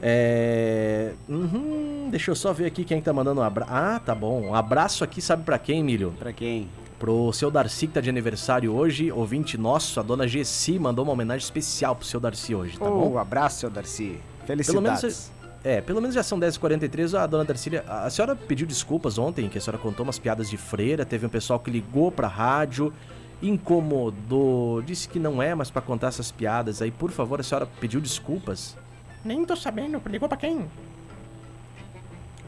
É. 0.00 1.12
Uhum, 1.28 2.08
deixa 2.10 2.30
eu 2.30 2.34
só 2.34 2.52
ver 2.52 2.66
aqui 2.66 2.84
quem 2.84 2.98
que 2.98 3.04
tá 3.04 3.12
mandando 3.12 3.40
um 3.40 3.44
abraço. 3.44 3.72
Ah, 3.72 3.98
tá 3.98 4.14
bom. 4.14 4.48
Um 4.48 4.54
abraço 4.54 5.02
aqui, 5.02 5.20
sabe 5.22 5.44
pra 5.44 5.58
quem, 5.58 5.80
Emílio? 5.80 6.12
Pra 6.18 6.32
quem? 6.32 6.68
Pro 6.98 7.32
seu 7.32 7.50
Darcy 7.50 7.86
que 7.86 7.94
tá 7.94 8.00
de 8.00 8.08
aniversário 8.08 8.72
hoje, 8.72 9.10
ouvinte 9.10 9.58
nosso, 9.58 9.98
a 9.98 10.02
dona 10.02 10.28
Gessi 10.28 10.78
mandou 10.78 11.04
uma 11.04 11.12
homenagem 11.12 11.44
especial 11.44 11.96
pro 11.96 12.06
seu 12.06 12.20
Darcy 12.20 12.54
hoje, 12.54 12.78
tá 12.78 12.88
oh, 12.88 13.10
bom? 13.10 13.18
abraço, 13.18 13.60
seu 13.60 13.70
Darcy. 13.70 14.18
Pelo 14.46 14.62
Felicidades. 14.62 15.02
menos, 15.02 15.32
é, 15.64 15.80
pelo 15.80 16.00
menos 16.00 16.14
já 16.14 16.22
são 16.22 16.38
10h43, 16.38 17.18
a 17.18 17.26
dona 17.26 17.44
Darcília, 17.44 17.84
a 17.88 18.08
senhora 18.10 18.36
pediu 18.36 18.66
desculpas 18.66 19.18
ontem, 19.18 19.48
que 19.48 19.58
a 19.58 19.60
senhora 19.60 19.78
contou 19.78 20.04
umas 20.04 20.18
piadas 20.18 20.48
de 20.48 20.56
freira, 20.56 21.04
teve 21.04 21.26
um 21.26 21.30
pessoal 21.30 21.58
que 21.58 21.70
ligou 21.70 22.12
pra 22.12 22.28
rádio, 22.28 22.92
incomodou, 23.42 24.80
disse 24.82 25.08
que 25.08 25.18
não 25.18 25.42
é 25.42 25.54
mais 25.54 25.70
pra 25.70 25.82
contar 25.82 26.08
essas 26.08 26.30
piadas 26.30 26.80
aí, 26.80 26.90
por 26.90 27.10
favor, 27.10 27.40
a 27.40 27.42
senhora 27.42 27.66
pediu 27.80 28.00
desculpas? 28.00 28.76
Nem 29.24 29.44
tô 29.44 29.56
sabendo. 29.56 30.00
Ligou 30.06 30.28
pra 30.28 30.36
quem? 30.36 30.66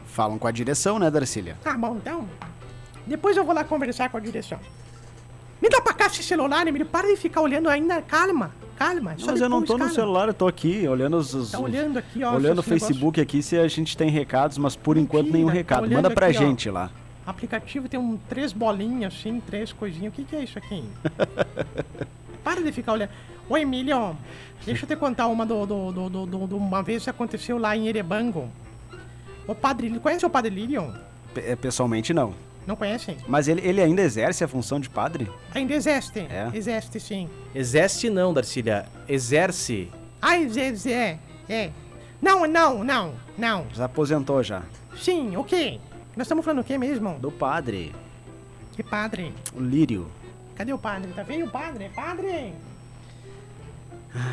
Falam 0.06 0.38
com 0.38 0.46
a 0.46 0.50
direção, 0.50 0.98
né, 0.98 1.10
Darcília? 1.10 1.56
Tá 1.62 1.76
bom, 1.76 1.96
então. 1.96 2.26
Depois 3.06 3.36
eu 3.36 3.44
vou 3.44 3.54
lá 3.54 3.64
conversar 3.64 4.08
com 4.10 4.16
a 4.16 4.20
direção. 4.20 4.58
Me 5.60 5.68
dá 5.68 5.80
pra 5.80 5.92
cá 5.94 6.06
esse 6.06 6.22
celular, 6.22 6.66
Emílio. 6.66 6.86
Para 6.86 7.06
de 7.08 7.16
ficar 7.16 7.40
olhando 7.40 7.68
ainda. 7.68 8.02
Calma, 8.02 8.50
calma. 8.76 9.14
Não, 9.18 9.26
mas 9.26 9.40
eu 9.40 9.48
não 9.48 9.62
tô 9.62 9.78
no 9.78 9.88
celular, 9.88 10.28
eu 10.28 10.34
tô 10.34 10.46
aqui, 10.46 10.86
olhando 10.86 11.16
os... 11.16 11.32
os- 11.34 11.50
Tá 11.52 11.58
olhando 11.58 11.98
aqui, 11.98 12.22
ó. 12.22 12.34
olhando 12.34 12.58
o. 12.58 12.62
Facebook 12.62 13.20
aqui 13.20 13.42
se 13.42 13.56
a 13.58 13.66
gente 13.68 13.96
tem 13.96 14.10
recados, 14.10 14.58
mas 14.58 14.76
por 14.76 14.96
enquanto 14.98 15.24
Mentira, 15.26 15.36
nenhum 15.38 15.48
tá 15.48 15.54
recado. 15.54 15.90
Manda 15.90 16.10
pra 16.10 16.26
aqui, 16.26 16.36
ó. 16.36 16.40
gente 16.40 16.68
lá. 16.70 16.90
aplicativo 17.26 17.88
tem 17.88 17.98
um 17.98 18.18
três 18.28 18.52
bolinhas 18.52 19.14
assim, 19.14 19.40
três 19.40 19.72
coisinhas. 19.72 20.12
O 20.12 20.16
que, 20.16 20.24
que 20.24 20.36
é 20.36 20.44
isso 20.44 20.58
aqui? 20.58 20.84
Para 22.44 22.62
de 22.62 22.70
ficar 22.72 22.92
olhando. 22.92 23.10
Ô 23.48 23.56
Emílio, 23.56 24.16
deixa 24.64 24.84
eu 24.84 24.88
te 24.88 24.96
contar 24.96 25.28
uma 25.28 25.46
do, 25.46 25.64
do, 25.66 25.92
do, 25.92 26.08
do- 26.10 26.26
do- 26.26 26.46
do- 26.46 26.56
uma 26.56 26.82
vez 26.82 27.04
que 27.04 27.10
aconteceu 27.10 27.58
lá 27.58 27.76
em 27.76 27.86
Erebango. 27.86 28.50
O 29.46 29.54
padre 29.54 29.86
Lírio, 29.86 30.00
conhece 30.02 30.26
o 30.26 30.30
padre 30.30 30.52
Lírio? 30.52 30.92
Pe- 31.32 31.40
é, 31.42 31.54
Pessoalmente 31.56 32.12
não. 32.12 32.34
Não 32.66 32.74
conhecem? 32.74 33.16
Mas 33.28 33.46
ele, 33.46 33.60
ele 33.64 33.80
ainda 33.80 34.02
exerce 34.02 34.42
a 34.42 34.48
função 34.48 34.80
de 34.80 34.90
padre? 34.90 35.30
Ainda 35.54 35.72
existe. 35.72 36.18
É? 36.18 36.50
Existe, 36.52 36.98
sim. 36.98 37.28
Exerce 37.54 38.10
não, 38.10 38.34
Darcília, 38.34 38.86
exerce. 39.08 39.88
Ah, 40.20 40.36
exerce, 40.36 40.92
é. 40.92 41.18
É. 41.48 41.70
Não, 42.20 42.44
não, 42.44 42.82
não, 42.82 43.14
não. 43.38 43.66
Já 43.72 43.84
aposentou 43.84 44.42
já. 44.42 44.62
Sim, 44.96 45.36
o 45.36 45.44
quê? 45.44 45.78
Nós 46.16 46.24
estamos 46.26 46.44
falando 46.44 46.60
o 46.62 46.64
quê 46.64 46.76
mesmo? 46.76 47.16
Do 47.20 47.30
padre, 47.30 47.94
Que 48.74 48.82
padre? 48.82 49.32
o 49.54 49.60
Lírio. 49.60 50.10
Cadê 50.56 50.72
o 50.72 50.78
padre? 50.78 51.12
Tá 51.12 51.22
vendo 51.22 51.44
o 51.46 51.50
padre? 51.50 51.88
Padre! 51.94 52.52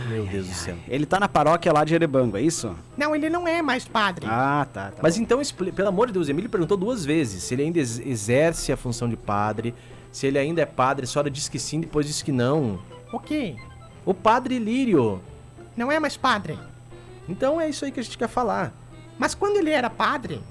Meu 0.07 0.25
Deus 0.25 0.47
do 0.47 0.53
céu. 0.53 0.75
Ele 0.87 1.05
tá 1.05 1.19
na 1.19 1.27
paróquia 1.27 1.71
lá 1.73 1.83
de 1.83 1.93
Erebango, 1.93 2.37
é 2.37 2.41
isso? 2.41 2.73
Não, 2.97 3.13
ele 3.15 3.29
não 3.29 3.47
é 3.47 3.61
mais 3.61 3.85
padre. 3.85 4.25
Ah, 4.29 4.65
tá. 4.71 4.91
tá 4.91 4.97
Mas 5.01 5.17
bom. 5.17 5.23
então, 5.23 5.41
pelo 5.75 5.87
amor 5.89 6.07
de 6.07 6.13
Deus, 6.13 6.29
Emílio 6.29 6.49
perguntou 6.49 6.77
duas 6.77 7.03
vezes 7.03 7.43
se 7.43 7.53
ele 7.53 7.63
ainda 7.63 7.79
ex- 7.79 7.99
exerce 7.99 8.71
a 8.71 8.77
função 8.77 9.09
de 9.09 9.17
padre, 9.17 9.73
se 10.11 10.25
ele 10.27 10.37
ainda 10.37 10.61
é 10.61 10.65
padre. 10.65 11.03
A 11.03 11.07
senhora 11.07 11.29
disse 11.29 11.51
que 11.51 11.59
sim, 11.59 11.81
depois 11.81 12.05
disse 12.07 12.23
que 12.23 12.31
não. 12.31 12.79
O 13.11 13.19
quê? 13.19 13.55
O 14.05 14.13
padre 14.13 14.57
Lírio. 14.59 15.21
Não 15.75 15.91
é 15.91 15.99
mais 15.99 16.15
padre. 16.15 16.57
Então 17.27 17.59
é 17.59 17.67
isso 17.69 17.83
aí 17.83 17.91
que 17.91 17.99
a 17.99 18.03
gente 18.03 18.17
quer 18.17 18.27
falar. 18.29 18.71
Mas 19.17 19.35
quando 19.35 19.57
ele 19.57 19.69
era 19.69 19.89
padre, 19.89 20.41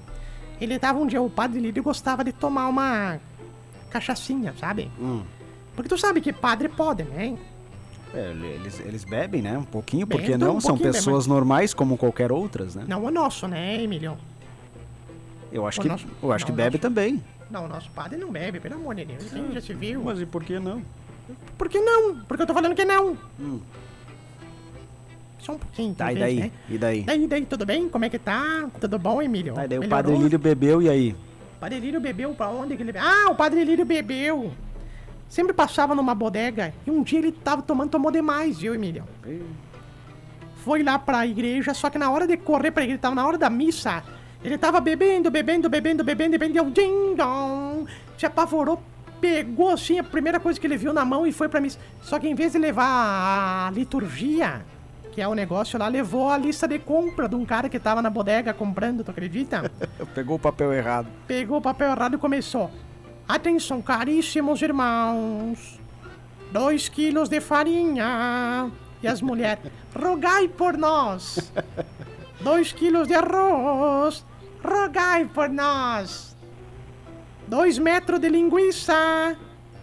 ele 0.61 0.77
tava 0.77 0.99
um 0.99 1.07
dia, 1.07 1.21
o 1.21 1.29
padre 1.29 1.59
Lírio 1.59 1.81
gostava 1.81 2.23
de 2.23 2.31
tomar 2.31 2.67
uma 2.67 3.19
cachaçinha, 3.89 4.53
sabe? 4.59 4.91
Hum. 4.99 5.23
Porque 5.75 5.89
tu 5.89 5.97
sabe 5.97 6.21
que 6.21 6.31
padre 6.31 6.69
pode, 6.69 7.03
né? 7.03 7.35
É, 8.13 8.29
eles, 8.31 8.79
eles 8.81 9.03
bebem, 9.03 9.41
né? 9.41 9.57
Um 9.57 9.63
pouquinho, 9.63 10.05
porque 10.05 10.27
Bebem 10.31 10.47
um 10.47 10.53
não? 10.53 10.61
São 10.61 10.77
pessoas 10.77 11.25
normais 11.25 11.73
como 11.73 11.97
qualquer 11.97 12.31
outras, 12.31 12.75
né? 12.75 12.85
Não 12.87 13.03
o 13.03 13.09
nosso, 13.11 13.47
né, 13.47 13.81
Emílio? 13.81 14.15
Eu 15.51 15.65
acho 15.67 15.79
O 15.79 15.81
que, 15.83 15.87
nosso- 15.89 16.07
eu 16.21 16.31
acho 16.31 16.45
que 16.45 16.51
não, 16.51 16.55
o 16.55 16.57
bebe 16.57 16.77
nosso- 16.77 16.81
também. 16.81 17.23
Não, 17.49 17.65
o 17.65 17.67
nosso 17.67 17.89
padre 17.91 18.17
não 18.17 18.31
bebe, 18.31 18.59
pelo 18.59 18.75
amor 18.75 18.95
de 18.95 19.05
Deus. 19.05 19.31
Quem 19.31 19.51
já 19.51 19.61
se 19.61 19.73
viu? 19.73 20.03
Mas 20.03 20.19
e 20.21 20.25
por 20.25 20.43
que 20.43 20.59
não? 20.59 20.81
Por 21.57 21.69
que 21.69 21.79
não? 21.79 22.17
Porque 22.27 22.43
eu 22.43 22.47
tô 22.47 22.53
falando 22.53 22.75
que 22.75 22.85
não. 22.85 23.17
Hum. 23.39 23.59
Só 25.39 25.53
um 25.53 25.57
pouquinho, 25.57 25.93
Tá, 25.93 26.11
e 26.13 26.15
daí? 26.17 26.39
né? 26.39 26.51
E 26.69 26.77
daí? 26.77 27.01
Daí, 27.03 27.27
daí, 27.27 27.45
tudo 27.45 27.65
bem? 27.65 27.89
Como 27.89 28.05
é 28.05 28.09
que 28.09 28.17
tá? 28.19 28.69
Tudo 28.79 28.97
bom, 28.97 29.21
Emílio? 29.21 29.53
Tá, 29.53 29.65
e 29.65 29.67
daí 29.67 29.77
o 29.77 29.81
Melhorou? 29.81 30.03
padre 30.03 30.17
Lírio 30.23 30.39
bebeu 30.39 30.81
e 30.81 30.89
aí? 30.89 31.15
O 31.57 31.59
Padre 31.63 31.79
Lírio 31.79 31.99
bebeu 32.01 32.33
pra 32.33 32.49
onde 32.49 32.75
que 32.75 32.83
ele 32.83 32.97
Ah, 32.97 33.29
o 33.31 33.35
Padre 33.35 33.63
Lírio 33.63 33.85
bebeu. 33.85 34.51
Sempre 35.29 35.53
passava 35.53 35.95
numa 35.95 36.13
bodega 36.13 36.73
e 36.85 36.91
um 36.91 37.01
dia 37.01 37.19
ele 37.19 37.31
tava 37.31 37.61
tomando, 37.61 37.89
tomou 37.89 38.11
demais, 38.11 38.59
viu, 38.59 38.75
Emílio? 38.75 39.03
Foi 40.57 40.83
lá 40.83 40.97
pra 40.99 41.25
igreja, 41.25 41.73
só 41.73 41.89
que 41.89 41.97
na 41.97 42.09
hora 42.11 42.25
de 42.27 42.37
correr 42.37 42.71
pra 42.71 42.83
igreja, 42.83 42.99
tava 43.01 43.15
na 43.15 43.25
hora 43.25 43.37
da 43.37 43.49
missa, 43.49 44.03
ele 44.43 44.57
tava 44.57 44.79
bebendo, 44.79 45.29
bebendo, 45.31 45.69
bebendo, 45.69 46.03
bebendo, 46.03 46.31
bebendo, 46.31 46.51
e 46.51 46.53
deu 46.53 46.69
ding 46.69 47.15
dong, 47.15 47.89
se 48.17 48.25
apavorou, 48.25 48.81
pegou 49.19 49.69
assim 49.71 49.99
a 49.99 50.03
primeira 50.03 50.39
coisa 50.39 50.59
que 50.59 50.67
ele 50.67 50.77
viu 50.77 50.93
na 50.93 51.03
mão 51.03 51.25
e 51.25 51.31
foi 51.31 51.49
pra 51.49 51.59
missa. 51.59 51.79
Só 52.01 52.19
que 52.19 52.27
em 52.27 52.35
vez 52.35 52.51
de 52.51 52.59
levar 52.59 52.85
a 53.67 53.71
liturgia, 53.71 54.63
que 55.11 55.21
é 55.21 55.27
o 55.27 55.33
negócio 55.33 55.79
lá, 55.79 55.87
levou 55.87 56.29
a 56.29 56.37
lista 56.37 56.67
de 56.67 56.79
compra 56.79 57.27
de 57.27 57.35
um 57.35 57.45
cara 57.45 57.69
que 57.69 57.79
tava 57.79 58.01
na 58.01 58.09
bodega 58.09 58.53
comprando, 58.53 59.03
tu 59.03 59.11
acredita? 59.11 59.71
Pegou 60.13 60.35
o 60.35 60.39
papel 60.39 60.73
errado. 60.73 61.07
pegou 61.27 61.57
o 61.57 61.61
papel 61.61 61.91
errado 61.91 62.15
e 62.15 62.17
começou. 62.17 62.69
Atenção, 63.27 63.81
caríssimos 63.81 64.61
irmãos. 64.61 65.79
Dois 66.51 66.89
quilos 66.89 67.29
de 67.29 67.39
farinha. 67.39 68.71
E 69.01 69.07
as 69.07 69.21
mulheres, 69.21 69.71
rogai 69.95 70.47
por 70.47 70.77
nós. 70.77 71.51
Dois 72.41 72.71
quilos 72.71 73.07
de 73.07 73.15
arroz. 73.15 74.25
Rogai 74.63 75.25
por 75.25 75.49
nós. 75.49 76.35
Dois 77.47 77.77
metros 77.77 78.19
de 78.19 78.29
linguiça. 78.29 79.37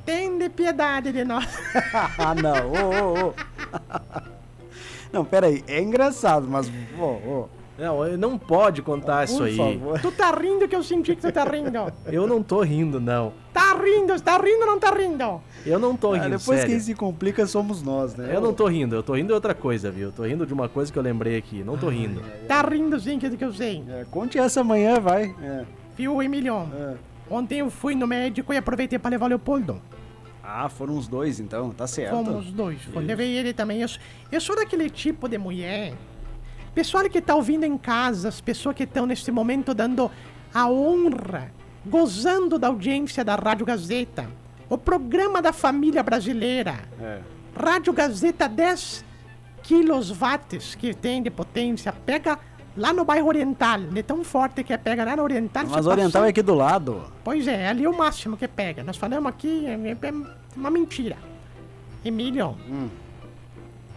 Tende 0.05 0.49
piedade 0.49 1.13
de 1.13 1.25
nós. 1.25 1.47
ah, 2.19 2.35
não. 2.35 2.71
Ô, 2.71 3.27
ô, 3.27 3.29
ô. 3.29 3.35
Não, 5.13 5.25
peraí. 5.25 5.65
É 5.67 5.81
engraçado, 5.81 6.47
mas... 6.49 6.71
Ô, 6.99 7.05
ô. 7.05 7.49
Não, 7.81 8.17
não 8.19 8.39
pode 8.39 8.83
contar 8.83 9.25
isso 9.25 9.39
Por 9.39 9.47
aí. 9.47 9.57
favor. 9.57 10.01
tu 10.01 10.13
tá 10.13 10.31
rindo 10.33 10.69
que 10.69 10.77
eu 10.77 10.83
senti 10.83 11.17
que 11.17 11.23
tu 11.23 11.33
tá 11.33 11.45
rindo. 11.45 11.71
Eu 12.13 12.27
não 12.27 12.43
tô 12.43 12.61
rindo, 12.61 13.01
não. 13.01 13.33
Tá 13.53 13.75
rindo, 13.75 14.21
tá 14.21 14.37
rindo 14.37 14.61
ou 14.61 14.67
não 14.67 14.79
tá 14.79 14.91
rindo? 14.93 15.41
Eu 15.65 15.79
não 15.79 15.97
tô 15.97 16.13
Ah, 16.13 16.19
rindo, 16.19 16.39
depois 16.39 16.59
sério. 16.61 16.67
quem 16.75 16.81
se 16.81 16.95
complica 16.95 17.47
somos 17.47 17.83
nós, 17.83 18.15
né? 18.15 18.31
Eu 18.35 18.41
não 18.41 18.53
tô 18.53 18.67
rindo, 18.67 18.95
eu 18.95 19.03
tô 19.03 19.15
rindo 19.15 19.29
de 19.29 19.33
outra 19.33 19.55
coisa, 19.55 19.91
viu? 19.91 20.09
Eu 20.09 20.13
tô 20.13 20.23
rindo 20.25 20.45
de 20.47 20.53
uma 20.53 20.69
coisa 20.69 20.93
que 20.93 20.99
eu 20.99 21.03
lembrei 21.03 21.37
aqui. 21.37 21.65
Não 21.65 21.77
tô 21.79 21.89
rindo. 21.89 22.23
Tá 22.47 22.61
rindo 22.63 22.99
sim, 23.01 23.19
que 23.19 23.27
é 23.27 23.31
do 23.31 23.37
que 23.37 23.45
eu 23.45 23.53
sei. 23.53 23.83
É, 23.89 24.05
conte 24.11 24.39
essa 24.39 24.61
amanhã, 24.61 25.01
vai. 25.01 25.35
É, 25.43 25.65
Viu, 25.97 26.23
Emilion? 26.23 26.67
é. 26.75 26.95
Ontem 27.31 27.61
eu 27.61 27.71
fui 27.71 27.95
no 27.95 28.07
médico 28.07 28.53
e 28.53 28.57
aproveitei 28.57 28.99
para 28.99 29.11
levar 29.13 29.27
o 29.27 29.29
Leopoldo. 29.31 29.81
Ah, 30.43 30.69
foram 30.69 30.97
os 30.99 31.07
dois, 31.07 31.39
então. 31.39 31.71
Tá 31.71 31.87
certo. 31.87 32.11
Fomos 32.11 32.47
os 32.47 32.53
dois. 32.53 32.79
Levei 32.95 33.37
ele 33.37 33.53
também. 33.53 33.81
Eu, 33.83 33.89
sou- 33.89 34.01
eu 34.33 34.41
sou 34.41 34.57
daquele 34.57 34.91
tipo 34.91 35.29
de 35.29 35.39
mulher. 35.39 35.95
Pessoal 36.75 37.09
que 37.11 37.21
tá 37.21 37.35
ouvindo 37.35 37.65
em 37.65 37.77
casa, 37.77 38.29
as 38.29 38.41
pessoas 38.41 38.77
que 38.77 38.85
estão 38.85 39.05
nesse 39.07 39.31
momento 39.33 39.75
dando 39.75 40.11
a 40.55 40.69
honra, 40.71 41.51
gozando 41.85 42.59
da 42.59 42.69
audiência 42.69 43.25
da 43.25 43.35
Rádio 43.35 43.67
Gazeta. 43.67 44.29
O 44.69 44.79
programa 44.79 45.43
da 45.43 45.53
família 45.53 46.03
brasileira. 46.03 46.77
É. 47.01 47.19
Rádio 47.57 47.93
Gazeta 47.93 48.49
10 48.49 49.05
quilos 49.63 50.11
watts 50.11 50.75
que 50.77 50.95
tem 50.95 51.21
de 51.23 51.29
potência. 51.31 51.93
Pega 51.93 52.39
lá 52.77 52.93
no 52.93 53.05
bairro 53.05 53.27
Oriental. 53.27 53.81
Não 53.81 53.97
é 53.99 54.03
tão 54.03 54.23
forte 54.23 54.63
que 54.63 54.73
é 54.73 54.77
pega 54.77 55.05
lá 55.05 55.17
no 55.17 55.25
Oriental. 55.25 55.65
Mas 55.69 55.87
Oriental 55.89 56.13
passa- 56.23 56.27
é 56.27 56.31
aqui 56.31 56.43
do 56.43 56.55
lado. 56.55 57.03
Pois 57.25 57.49
é, 57.49 57.67
ali 57.67 57.85
é 57.85 57.89
o 57.91 57.97
máximo 57.99 58.37
que 58.37 58.47
pega. 58.47 58.85
Nós 58.85 58.97
falamos 58.97 59.29
aqui, 59.29 59.67
é, 59.67 59.73
é 59.73 60.13
uma 60.57 60.71
mentira. 60.71 61.17
Emílio, 62.05 62.57
Hum. 62.69 62.89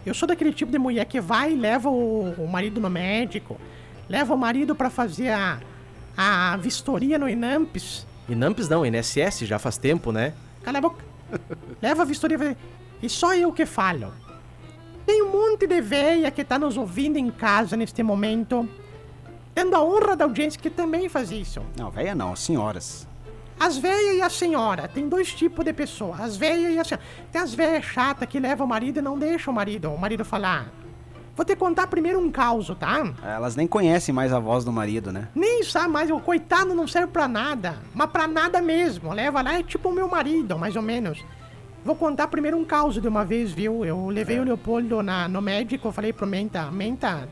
Eu 0.06 0.14
sou 0.14 0.28
daquele 0.28 0.52
tipo 0.52 0.70
de 0.70 0.78
mulher 0.78 1.04
que 1.06 1.20
vai 1.20 1.52
e 1.52 1.56
leva 1.56 1.88
o, 1.88 2.32
o 2.32 2.48
marido 2.48 2.80
no 2.80 2.90
médico, 2.90 3.58
leva 4.08 4.34
o 4.34 4.38
marido 4.38 4.74
pra 4.74 4.90
fazer 4.90 5.30
a, 5.30 5.60
a 6.16 6.56
vistoria 6.56 7.18
no 7.18 7.28
Inampes. 7.28 8.06
E 8.28 8.34
Nampes 8.34 8.68
não, 8.68 8.84
INSS 8.84 9.40
já 9.40 9.58
faz 9.58 9.76
tempo, 9.76 10.10
né? 10.10 10.32
Cala 10.62 10.78
a 10.78 10.80
boca. 10.80 11.04
leva 11.80 12.02
a 12.02 12.04
vistoria 12.04 12.56
e 13.02 13.08
só 13.08 13.34
eu 13.34 13.52
que 13.52 13.66
falo. 13.66 14.12
Tem 15.04 15.22
um 15.22 15.32
monte 15.32 15.66
de 15.66 15.80
véia 15.80 16.30
que 16.30 16.42
tá 16.42 16.58
nos 16.58 16.76
ouvindo 16.76 17.18
em 17.18 17.30
casa 17.30 17.76
neste 17.76 18.02
momento, 18.02 18.68
tendo 19.54 19.76
a 19.76 19.84
honra 19.84 20.16
da 20.16 20.24
audiência 20.24 20.58
que 20.60 20.70
também 20.70 21.08
faz 21.08 21.30
isso. 21.30 21.60
Não, 21.76 21.90
velha 21.90 22.14
não, 22.14 22.34
senhoras. 22.34 23.06
As 23.58 23.76
velhas 23.76 24.16
e 24.16 24.22
a 24.22 24.28
senhora, 24.28 24.88
tem 24.88 25.08
dois 25.08 25.32
tipos 25.32 25.64
de 25.64 25.72
pessoas, 25.72 26.20
as 26.20 26.36
velhas 26.36 26.74
e 26.74 26.78
a 26.78 26.84
senhora. 26.84 27.06
Tem 27.30 27.40
as 27.40 27.54
velhas 27.54 27.84
chatas 27.84 28.28
que 28.28 28.38
levam 28.38 28.66
o 28.66 28.68
marido 28.68 28.98
e 28.98 29.02
não 29.02 29.18
deixam 29.18 29.52
o 29.52 29.56
marido, 29.56 29.90
o 29.90 29.98
marido 29.98 30.24
falar. 30.24 30.72
Vou 31.36 31.44
te 31.44 31.56
contar 31.56 31.88
primeiro 31.88 32.20
um 32.20 32.30
caos, 32.30 32.68
tá? 32.78 33.12
Elas 33.24 33.56
nem 33.56 33.66
conhecem 33.66 34.14
mais 34.14 34.32
a 34.32 34.38
voz 34.38 34.64
do 34.64 34.72
marido, 34.72 35.10
né? 35.10 35.28
Nem 35.34 35.64
sabe 35.64 35.88
mais, 35.88 36.10
o 36.10 36.20
coitado 36.20 36.74
não 36.74 36.86
serve 36.86 37.08
pra 37.08 37.26
nada, 37.26 37.76
mas 37.92 38.08
pra 38.10 38.28
nada 38.28 38.62
mesmo. 38.62 39.12
Leva 39.12 39.42
lá, 39.42 39.58
é 39.58 39.62
tipo 39.62 39.88
o 39.88 39.92
meu 39.92 40.08
marido, 40.08 40.56
mais 40.56 40.76
ou 40.76 40.82
menos. 40.82 41.24
Vou 41.84 41.96
contar 41.96 42.28
primeiro 42.28 42.56
um 42.56 42.64
caos 42.64 43.00
de 43.00 43.08
uma 43.08 43.24
vez, 43.24 43.50
viu? 43.50 43.84
Eu 43.84 44.06
levei 44.08 44.38
o 44.38 44.44
Leopoldo 44.44 45.02
na, 45.02 45.28
no 45.28 45.42
médico, 45.42 45.90
falei 45.90 46.12
pro 46.12 46.26
Menta, 46.26 46.70
Menta, 46.70 47.28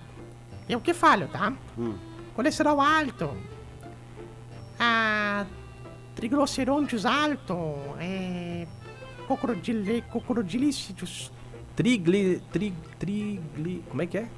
eu 0.69 0.81
que 0.81 0.93
falo, 0.93 1.29
tá? 1.29 1.53
Hum. 1.79 1.95
Colesterol 2.35 2.81
alto, 2.81 3.31
a 4.79 5.47
triglicerontes 6.23 7.05
alto, 7.05 7.77
é, 7.99 8.67
crocodile, 9.27 10.03
crocodilícidos, 10.03 11.33
Trigli. 11.75 12.41
Tri, 12.53 12.73
trigli. 12.99 13.83
Como 13.89 14.03
é 14.03 14.07
que 14.07 14.19
é? 14.19 14.29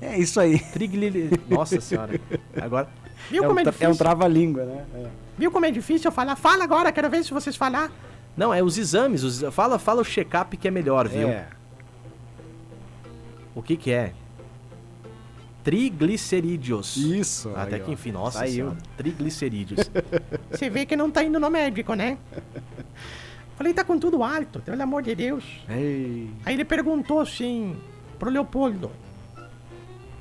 É 0.00 0.18
isso 0.18 0.40
aí. 0.40 0.58
Trigli. 0.58 1.30
Nossa 1.48 1.80
senhora. 1.80 2.20
Agora. 2.60 2.88
Viu 3.30 3.44
é, 3.44 3.46
como 3.46 3.58
um 3.58 3.62
é 3.62 3.64
difícil? 3.64 3.86
é 3.86 3.90
um 3.90 3.96
trava-língua, 3.96 4.64
né? 4.64 4.84
É. 4.94 5.06
Viu 5.38 5.50
como 5.50 5.64
é 5.64 5.70
difícil 5.70 6.08
eu 6.08 6.12
falar? 6.12 6.36
Fala 6.36 6.64
agora, 6.64 6.90
quero 6.90 7.08
ver 7.08 7.24
se 7.24 7.32
vocês 7.32 7.56
falar. 7.56 7.90
Não, 8.36 8.52
é 8.52 8.62
os 8.62 8.76
exames. 8.76 9.22
Os, 9.22 9.42
fala, 9.54 9.78
fala 9.78 10.02
o 10.02 10.04
check-up 10.04 10.56
que 10.56 10.66
é 10.66 10.70
melhor, 10.70 11.08
viu? 11.08 11.28
É. 11.28 11.46
O 13.54 13.62
que 13.62 13.76
que 13.76 13.92
é? 13.92 14.12
Triglicerídeos. 15.64 16.96
Isso. 16.96 17.50
Até 17.56 17.76
aí, 17.76 17.82
que 17.82 17.90
enfim, 17.90 18.12
nossa 18.12 18.40
Saiu. 18.40 18.52
senhora. 18.52 18.76
Triglicerídeos. 18.96 19.90
Você 20.52 20.68
vê 20.68 20.84
que 20.84 20.94
não 20.94 21.10
tá 21.10 21.24
indo 21.24 21.40
no 21.40 21.50
médico, 21.50 21.94
né? 21.94 22.18
Falei, 23.56 23.72
tá 23.72 23.82
com 23.82 23.98
tudo 23.98 24.22
alto, 24.22 24.60
pelo 24.60 24.82
amor 24.82 25.02
de 25.02 25.14
Deus. 25.14 25.44
Ei. 25.68 26.30
Aí 26.44 26.54
ele 26.54 26.64
perguntou 26.64 27.20
assim 27.20 27.76
pro 28.18 28.30
Leopoldo: 28.30 28.90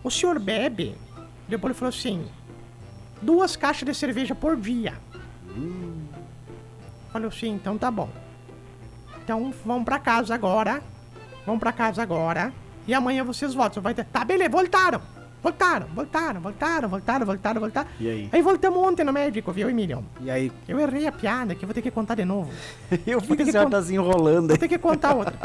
O 0.04 0.10
senhor 0.10 0.40
bebe? 0.40 0.96
O 1.48 1.50
Leopoldo 1.50 1.76
falou 1.76 1.90
assim: 1.90 2.26
duas 3.22 3.56
caixas 3.56 3.88
de 3.88 3.94
cerveja 3.94 4.34
por 4.34 4.56
dia. 4.56 4.94
Falou 7.12 7.28
assim, 7.28 7.50
então 7.50 7.78
tá 7.78 7.92
bom. 7.92 8.10
Então 9.24 9.54
vão 9.64 9.84
pra 9.84 10.00
casa 10.00 10.34
agora. 10.34 10.82
Vão 11.46 11.60
pra 11.60 11.72
casa 11.72 12.02
agora. 12.02 12.52
E 12.88 12.94
amanhã 12.94 13.24
vocês 13.24 13.54
voltam. 13.54 13.84
Vai 13.84 13.94
ter... 13.94 14.06
Tá, 14.06 14.26
beleza, 14.26 14.50
voltaram. 14.50 15.02
Voltaram, 15.44 15.88
voltaram, 15.94 16.40
voltaram, 16.40 16.88
voltaram, 16.88 17.26
voltaram, 17.26 17.60
voltaram. 17.60 17.90
E 18.00 18.10
aí? 18.10 18.30
Aí 18.32 18.42
voltamos 18.42 18.80
ontem 18.80 19.04
no 19.04 19.12
médico, 19.12 19.52
viu, 19.52 19.70
Emílio? 19.70 20.02
E 20.22 20.32
aí, 20.32 20.50
Eu 20.70 20.80
errei 20.80 21.06
a 21.06 21.12
piada, 21.12 21.54
que 21.54 21.66
eu 21.66 21.68
vou 21.68 21.74
ter 21.74 21.82
que 21.82 21.92
contar 21.92 22.16
de 22.16 22.24
novo. 22.24 22.50
eu 23.06 23.20
vi 23.20 23.36
que 23.36 23.52
já 23.52 23.66
con- 23.66 23.70
tá 23.70 23.82
se 23.82 23.94
enrolando 23.94 24.48
Vou 24.48 24.58
ter 24.58 24.70
que 24.70 24.78
contar 24.78 25.14
outra. 25.14 25.36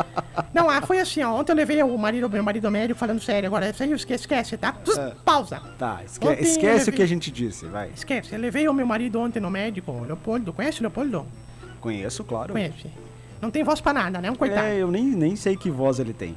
Não, 0.55 0.71
ah, 0.71 0.81
foi 0.83 1.00
assim, 1.00 1.21
ó. 1.25 1.35
Ontem 1.35 1.50
eu 1.50 1.57
levei 1.57 1.83
o 1.83 1.99
marido, 1.99 2.31
meu 2.31 2.45
marido 2.45 2.71
médico 2.71 2.97
falando 2.99 3.21
sério. 3.21 3.49
Agora, 3.49 3.71
isso 3.71 3.83
aí 3.83 3.90
esquece, 3.93 4.23
esquece 4.23 4.57
tá? 4.57 4.71
Tus, 4.73 4.97
Pausa. 5.25 5.61
Tá, 5.76 6.00
esque- 6.07 6.28
Ontem 6.28 6.43
esquece 6.45 6.75
o 6.75 6.78
levei- 6.78 6.95
que 6.95 7.02
a 7.02 7.07
gente 7.07 7.31
disse, 7.33 7.67
vai. 7.67 7.90
Esquece. 7.93 8.33
Eu 8.33 8.40
levei 8.40 8.69
o 8.69 8.73
meu 8.73 8.87
marido 8.87 9.19
ontem 9.19 9.40
no 9.40 9.50
médico, 9.50 9.90
o 9.90 10.05
Leopoldo. 10.05 10.52
Conhece 10.52 10.78
o 10.78 10.83
Leopoldo? 10.83 11.26
Conheço, 11.81 12.23
claro. 12.23 12.52
Conhece. 12.52 12.87
Não 13.43 13.50
tem 13.50 13.64
voz 13.64 13.81
pra 13.81 13.93
nada, 13.93 14.21
né? 14.21 14.31
Um 14.31 14.37
coitado. 14.37 14.61
É, 14.67 14.76
eu 14.76 14.90
nem, 14.93 15.05
nem 15.05 15.35
sei 15.35 15.57
que 15.57 15.71
voz 15.71 15.99
ele 15.99 16.12
tem. 16.12 16.37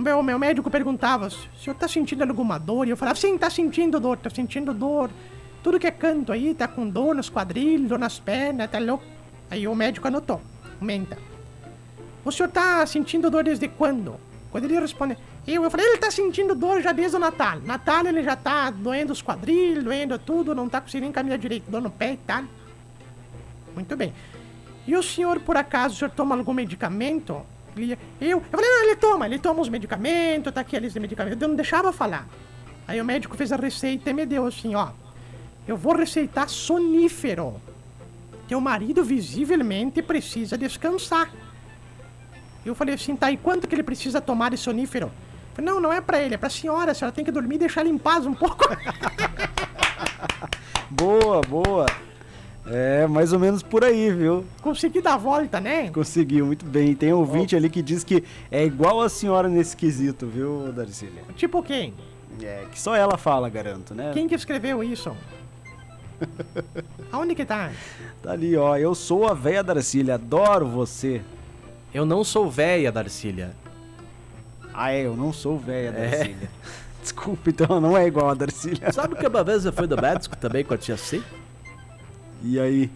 Meu, 0.00 0.22
meu 0.22 0.38
médico 0.38 0.70
perguntava, 0.70 1.26
o 1.26 1.30
senhor 1.30 1.76
tá 1.76 1.86
sentindo 1.86 2.22
alguma 2.22 2.58
dor? 2.58 2.86
E 2.86 2.90
eu 2.90 2.96
falava, 2.96 3.18
sim, 3.18 3.36
tá 3.36 3.50
sentindo 3.50 4.00
dor, 4.00 4.16
tá 4.16 4.30
sentindo 4.30 4.72
dor. 4.72 5.10
Tudo 5.62 5.78
que 5.78 5.86
é 5.86 5.90
canto 5.90 6.32
aí, 6.32 6.54
tá 6.54 6.66
com 6.66 6.88
dor 6.88 7.14
nos 7.14 7.28
quadris, 7.28 7.86
dor 7.86 7.98
nas 7.98 8.18
pernas, 8.18 8.70
tá 8.70 8.78
louco. 8.78 9.04
Aí 9.50 9.68
o 9.68 9.74
médico 9.74 10.08
anotou, 10.08 10.40
aumenta. 10.80 11.18
O 12.24 12.32
senhor 12.32 12.48
tá 12.50 12.86
sentindo 12.86 13.30
dor 13.30 13.44
desde 13.44 13.68
quando? 13.68 14.18
Quando 14.50 14.64
ele 14.64 14.80
responde, 14.80 15.18
eu, 15.46 15.64
eu 15.64 15.70
falei, 15.70 15.86
ele 15.86 15.98
tá 15.98 16.10
sentindo 16.10 16.54
dor 16.54 16.80
já 16.80 16.92
desde 16.92 17.16
o 17.16 17.20
Natal. 17.20 17.60
Natal 17.60 18.06
ele 18.06 18.22
já 18.22 18.36
tá 18.36 18.70
doendo 18.70 19.12
os 19.12 19.22
quadris, 19.22 19.84
doendo 19.84 20.18
tudo, 20.18 20.54
não 20.54 20.68
tá 20.68 20.80
conseguindo 20.80 21.12
caminhar 21.12 21.38
direito, 21.38 21.70
dor 21.70 21.82
no 21.82 21.90
pé 21.90 22.14
e 22.14 22.16
tal. 22.16 22.44
Muito 23.74 23.96
bem. 23.96 24.14
E 24.86 24.96
o 24.96 25.02
senhor, 25.02 25.40
por 25.40 25.56
acaso, 25.56 25.94
o 25.94 25.98
senhor 25.98 26.10
toma 26.10 26.34
algum 26.34 26.54
medicamento? 26.54 27.42
Eu, 27.76 27.96
eu 28.20 28.40
falei, 28.40 28.70
não, 28.70 28.82
ele 28.84 28.96
toma, 28.96 29.26
ele 29.26 29.38
toma 29.38 29.60
os 29.60 29.68
medicamentos, 29.68 30.52
tá 30.52 30.60
aqui 30.60 30.76
a 30.76 30.80
lista 30.80 30.98
de 30.98 31.02
medicamentos. 31.02 31.40
Eu 31.40 31.48
não 31.48 31.56
deixava 31.56 31.92
falar. 31.92 32.28
Aí 32.86 33.00
o 33.00 33.04
médico 33.04 33.36
fez 33.36 33.52
a 33.52 33.56
receita 33.56 34.10
e 34.10 34.12
me 34.12 34.26
deu 34.26 34.46
assim, 34.46 34.74
ó. 34.74 34.90
Eu 35.66 35.76
vou 35.76 35.94
receitar 35.94 36.48
sonífero. 36.48 37.60
Teu 38.48 38.60
marido 38.60 39.04
visivelmente 39.04 40.02
precisa 40.02 40.58
descansar. 40.58 41.30
Eu 42.64 42.74
falei 42.74 42.94
assim, 42.94 43.14
tá, 43.14 43.30
e 43.30 43.36
quanto 43.36 43.68
que 43.68 43.74
ele 43.74 43.82
precisa 43.82 44.20
tomar 44.20 44.50
de 44.50 44.56
sonífero? 44.56 45.12
Falei, 45.54 45.70
não, 45.70 45.80
não 45.80 45.92
é 45.92 46.00
pra 46.00 46.20
ele, 46.20 46.34
é 46.34 46.38
pra 46.38 46.50
senhora. 46.50 46.92
A 46.92 46.94
senhora 46.94 47.14
tem 47.14 47.24
que 47.24 47.30
dormir 47.30 47.54
e 47.56 47.58
deixar 47.58 47.82
ele 47.82 47.90
em 47.90 47.98
paz 47.98 48.26
um 48.26 48.34
pouco. 48.34 48.64
Boa, 50.90 51.40
boa. 51.42 51.86
É, 52.72 53.04
mais 53.08 53.32
ou 53.32 53.38
menos 53.40 53.64
por 53.64 53.84
aí, 53.84 54.12
viu? 54.12 54.44
Consegui 54.62 55.00
dar 55.02 55.14
a 55.14 55.16
volta, 55.16 55.60
né? 55.60 55.90
Conseguiu, 55.90 56.46
muito 56.46 56.64
bem. 56.64 56.94
Tem 56.94 57.12
ouvinte 57.12 57.56
ali 57.56 57.68
que 57.68 57.82
diz 57.82 58.04
que 58.04 58.22
é 58.48 58.64
igual 58.64 59.02
a 59.02 59.08
senhora 59.08 59.48
nesse 59.48 59.76
quesito, 59.76 60.26
viu, 60.28 60.70
Darcília? 60.72 61.22
Tipo 61.34 61.64
quem? 61.64 61.92
É, 62.40 62.66
que 62.70 62.80
só 62.80 62.94
ela 62.94 63.18
fala, 63.18 63.48
garanto, 63.48 63.92
né? 63.92 64.12
Quem 64.14 64.28
que 64.28 64.36
escreveu 64.36 64.84
isso? 64.84 65.14
Aonde 67.10 67.34
que 67.34 67.44
tá? 67.44 67.72
Tá 68.22 68.32
ali, 68.32 68.56
ó. 68.56 68.76
Eu 68.76 68.94
sou 68.94 69.26
a 69.26 69.34
véia 69.34 69.64
Darcília, 69.64 70.14
adoro 70.14 70.66
você. 70.68 71.22
Eu 71.92 72.04
não 72.06 72.22
sou 72.22 72.48
véia, 72.48 72.92
Darcília. 72.92 73.50
Ah, 74.72 74.92
é, 74.92 75.06
eu 75.06 75.16
não 75.16 75.32
sou 75.32 75.58
véia 75.58 75.88
É. 75.88 76.08
Darcília. 76.08 76.50
Desculpa, 77.02 77.50
então 77.50 77.80
não 77.80 77.96
é 77.96 78.06
igual 78.06 78.28
a 78.28 78.34
Darcília. 78.34 78.92
Sabe 78.92 79.16
que 79.16 79.26
uma 79.26 79.42
vez 79.42 79.64
eu 79.64 79.72
fui 79.72 79.88
no 79.88 79.96
médico 79.96 80.36
também 80.36 80.62
com 80.62 80.74
a 80.74 80.78
tia 80.78 80.96
C? 80.96 81.20
E 82.42 82.58
aí? 82.58 82.90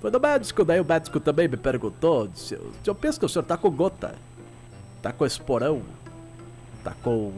Foi 0.00 0.10
no 0.10 0.20
médico, 0.20 0.64
daí 0.64 0.80
o 0.80 0.84
médico 0.84 1.18
também 1.18 1.48
me 1.48 1.56
perguntou, 1.56 2.28
disse, 2.28 2.58
eu 2.86 2.94
penso 2.94 3.18
que 3.18 3.24
o 3.24 3.28
senhor 3.28 3.42
tá 3.44 3.56
com 3.56 3.70
gota, 3.70 4.14
tá 5.00 5.12
com 5.12 5.24
esporão, 5.24 5.82
tá 6.82 6.92
com 7.02 7.32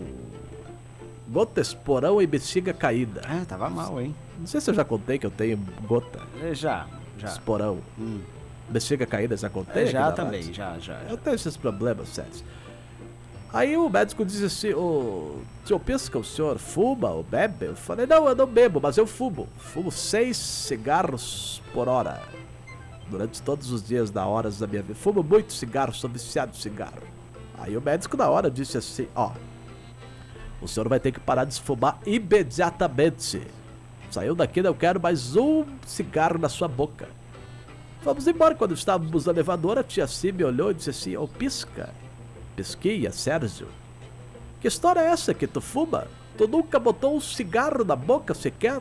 gota, 1.28 1.60
esporão 1.60 2.20
e 2.20 2.26
bexiga 2.26 2.72
caída. 2.74 3.20
Ah, 3.24 3.44
tava 3.46 3.70
mal, 3.70 4.00
hein? 4.00 4.12
Não 4.38 4.46
sei 4.48 4.60
se 4.60 4.68
eu 4.70 4.74
já 4.74 4.84
contei 4.84 5.16
que 5.18 5.24
eu 5.26 5.30
tenho 5.30 5.56
gota, 5.86 6.20
É, 6.42 6.52
já, 6.54 6.86
já. 7.16 7.28
esporão, 7.28 7.78
Hum. 7.96 8.20
bexiga 8.68 9.06
caída, 9.06 9.36
já 9.36 9.48
contei? 9.48 9.82
É, 9.82 9.84
aqui 9.84 9.92
já 9.92 10.10
também, 10.10 10.40
rádio? 10.40 10.54
já, 10.54 10.78
já. 10.80 11.00
Eu 11.08 11.16
tenho 11.16 11.36
esses 11.36 11.56
problemas 11.56 12.08
sérios. 12.08 12.42
Aí 13.52 13.76
o 13.76 13.88
médico 13.88 14.24
disse 14.24 14.44
assim, 14.44 14.74
o 14.74 15.40
senhor 15.64 15.80
que 15.80 16.18
o 16.18 16.24
senhor 16.24 16.58
fuma 16.58 17.10
ou 17.10 17.22
bebe? 17.22 17.66
Eu 17.66 17.76
falei, 17.76 18.06
não, 18.06 18.28
eu 18.28 18.34
não 18.34 18.46
bebo, 18.46 18.80
mas 18.80 18.96
eu 18.96 19.06
fumo. 19.06 19.48
Fumo 19.56 19.90
seis 19.90 20.36
cigarros 20.36 21.62
por 21.72 21.88
hora. 21.88 22.22
Durante 23.08 23.40
todos 23.40 23.70
os 23.70 23.86
dias 23.86 24.10
da 24.10 24.26
horas 24.26 24.58
da 24.58 24.66
minha 24.66 24.82
vida. 24.82 24.94
Fumo 24.94 25.22
muito 25.22 25.52
cigarro, 25.52 25.94
sou 25.94 26.10
viciado 26.10 26.52
em 26.54 26.60
cigarro. 26.60 27.02
Aí 27.58 27.76
o 27.76 27.80
médico 27.80 28.16
na 28.16 28.28
hora 28.28 28.50
disse 28.50 28.76
assim, 28.76 29.08
ó. 29.14 29.32
O 30.60 30.66
senhor 30.66 30.88
vai 30.88 30.98
ter 30.98 31.12
que 31.12 31.20
parar 31.20 31.44
de 31.44 31.60
fumar 31.60 31.98
imediatamente. 32.04 33.42
Saiu 34.10 34.34
daqui, 34.34 34.62
não 34.62 34.74
quero 34.74 35.00
mais 35.00 35.36
um 35.36 35.64
cigarro 35.86 36.38
na 36.38 36.48
sua 36.48 36.68
boca. 36.68 37.08
Vamos 38.02 38.26
embora. 38.26 38.54
Quando 38.54 38.74
estávamos 38.74 39.26
no 39.26 39.32
elevador, 39.32 39.78
a 39.78 39.82
tia 39.82 40.06
C 40.06 40.32
me 40.32 40.44
olhou 40.44 40.70
e 40.70 40.74
disse 40.74 40.90
assim: 40.90 41.16
Ô 41.16 41.26
pisca, 41.26 41.92
pesquia, 42.56 43.12
Sérgio. 43.12 43.68
Que 44.60 44.68
história 44.68 45.00
é 45.00 45.06
essa 45.06 45.34
que 45.34 45.46
tu 45.46 45.60
fuma? 45.60 46.06
Tu 46.36 46.48
nunca 46.48 46.78
botou 46.78 47.14
um 47.14 47.20
cigarro 47.20 47.84
na 47.84 47.94
boca 47.94 48.34
sequer? 48.34 48.80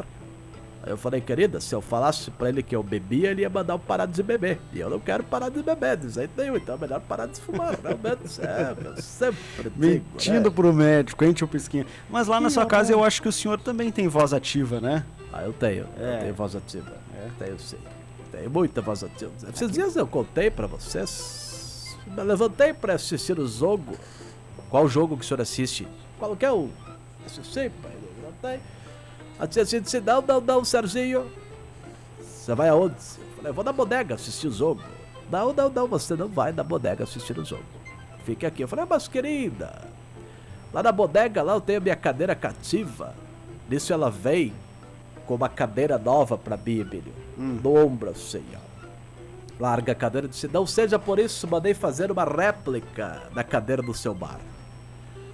Aí 0.82 0.92
eu 0.92 0.98
falei, 0.98 1.20
querida, 1.20 1.60
se 1.60 1.74
eu 1.74 1.82
falasse 1.82 2.30
pra 2.30 2.48
ele 2.48 2.62
que 2.62 2.76
eu 2.76 2.84
bebia, 2.84 3.32
ele 3.32 3.42
ia 3.42 3.50
mandar 3.50 3.74
eu 3.74 3.80
parar 3.80 4.06
de 4.06 4.22
beber. 4.22 4.60
E 4.72 4.80
eu 4.80 4.90
não 4.90 5.00
quero 5.00 5.24
parar 5.24 5.50
de 5.50 5.64
beber, 5.64 5.98
de 5.98 6.10
jeito 6.10 6.32
nenhum, 6.40 6.58
então 6.58 6.76
é 6.76 6.78
melhor 6.78 7.02
parar 7.02 7.26
de 7.26 7.40
fumar, 7.42 7.76
realmente. 7.82 8.40
É, 8.42 8.76
eu 8.86 9.02
sempre 9.02 9.72
digo, 9.76 10.06
Mentindo 10.12 10.50
né? 10.50 10.56
pro 10.56 10.72
médico, 10.72 11.26
hein, 11.26 11.34
tio 11.34 11.48
Pisquinha? 11.48 11.88
Mas 12.08 12.28
lá 12.28 12.40
na 12.40 12.50
Que 12.50 12.54
sua 12.54 12.66
casa 12.68 12.94
eu 12.94 13.04
acho 13.04 13.20
que 13.22 13.28
o 13.28 13.32
senhor 13.32 13.60
também 13.60 13.92
tem 13.92 14.08
voz 14.08 14.32
ativa, 14.32 14.80
né? 14.80 15.04
Ah, 15.34 15.44
eu 15.44 15.54
tenho. 15.54 15.88
É. 15.98 16.18
Eu 16.18 16.20
tenho 16.20 16.34
voz 16.36 16.56
ativa. 16.56 16.94
É, 17.16 17.30
tenho 17.44 17.60
sim. 17.60 17.78
Tenho 18.32 18.50
muita 18.50 18.80
voz 18.80 19.04
ativa. 19.04 19.32
Esses 19.52 19.72
dias 19.72 19.96
eu 19.96 20.06
contei 20.06 20.52
pra 20.52 20.68
vocês. 20.68 21.45
Me 22.08 22.24
levantei 22.24 22.74
pra 22.74 22.94
assistir 22.94 23.40
o 23.40 23.48
jogo. 23.48 23.98
Qual 24.70 24.88
jogo 24.88 25.18
que 25.18 25.24
o 25.24 25.28
senhor 25.28 25.42
assiste? 25.42 25.88
Qual 26.20 26.36
que 26.36 26.46
é 26.46 26.52
o. 26.52 26.70
Assisti, 27.26 27.72
pai. 27.82 27.92
Levantei. 28.22 28.60
A 29.40 29.48
tia 29.48 29.64
assim 29.64 29.82
disse: 29.82 30.00
Não, 30.00 30.22
não, 30.22 30.40
não, 30.42 30.64
Serginho. 30.64 31.30
Você 32.20 32.54
vai 32.54 32.70
aonde? 32.70 32.96
Eu 32.96 33.36
falei: 33.36 33.50
Eu 33.50 33.54
vou 33.54 33.64
na 33.64 33.74
bodega 33.74 34.16
assistir 34.16 34.48
o 34.48 34.52
jogo. 34.52 34.82
Não, 35.32 35.52
não, 35.54 35.70
não, 35.70 35.88
você 35.88 36.16
não 36.16 36.28
vai 36.28 36.52
na 36.52 36.64
bodega 36.64 37.04
assistir 37.04 37.38
o 37.38 37.44
jogo. 37.46 37.64
Fique 38.24 38.46
aqui. 38.46 38.64
Eu 38.64 38.68
falei: 38.68 38.86
Mas 38.88 39.08
querida. 39.08 39.82
Lá 40.74 40.84
na 40.84 40.92
bodega, 40.92 41.42
lá 41.42 41.54
eu 41.54 41.62
tenho 41.62 41.80
a 41.80 41.82
minha 41.82 41.96
cadeira 41.96 42.36
cativa. 42.36 43.16
Nisso 43.70 43.94
ela 43.94 44.12
vem 44.12 44.54
com 45.26 45.36
uma 45.36 45.50
cadeira 45.50 45.98
nova 45.98 46.38
pra 46.38 46.58
mim, 46.58 46.80
Emílio. 46.80 47.14
No 47.38 47.76
ombro, 47.78 48.10
assim, 48.12 48.44
ó. 48.56 48.65
Larga 49.60 49.94
a 49.94 49.96
cadeira 49.96 50.28
e 50.28 50.30
disse: 50.30 50.48
Não 50.48 50.66
seja 50.66 51.00
por 51.00 51.18
isso, 51.18 51.48
mandei 51.48 51.74
fazer 51.74 52.12
uma 52.12 52.26
réplica 52.26 53.24
da 53.34 53.44
cadeira 53.44 53.82
do 53.82 53.94
seu 53.94 54.14
bar. 54.14 54.40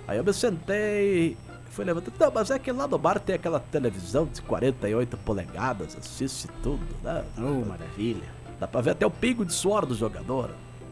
Aí 0.08 0.18
eu 0.18 0.24
me 0.24 0.34
sentei, 0.34 1.38
fui 1.72 1.86
levantando. 1.86 2.14
Não, 2.20 2.32
mas 2.32 2.52
é 2.52 2.60
que 2.60 2.72
lá 2.72 2.88
no 2.88 2.98
bar 2.98 3.20
tem 3.20 3.36
aquela 3.36 3.60
televisão 3.60 4.26
de 4.26 4.42
48 4.42 5.18
polegadas, 5.18 5.98
assiste 5.98 6.48
tudo, 6.62 6.86
né? 7.04 7.24
Oh, 7.38 7.66
maravilha. 7.66 8.28
Dá 8.60 8.68
pra 8.68 8.82
ver 8.82 8.92
até 8.92 9.06
o 9.06 9.12
pingo 9.12 9.44
de 9.44 9.54
suor 9.54 9.86
do 9.86 9.96
jogador. 9.96 10.52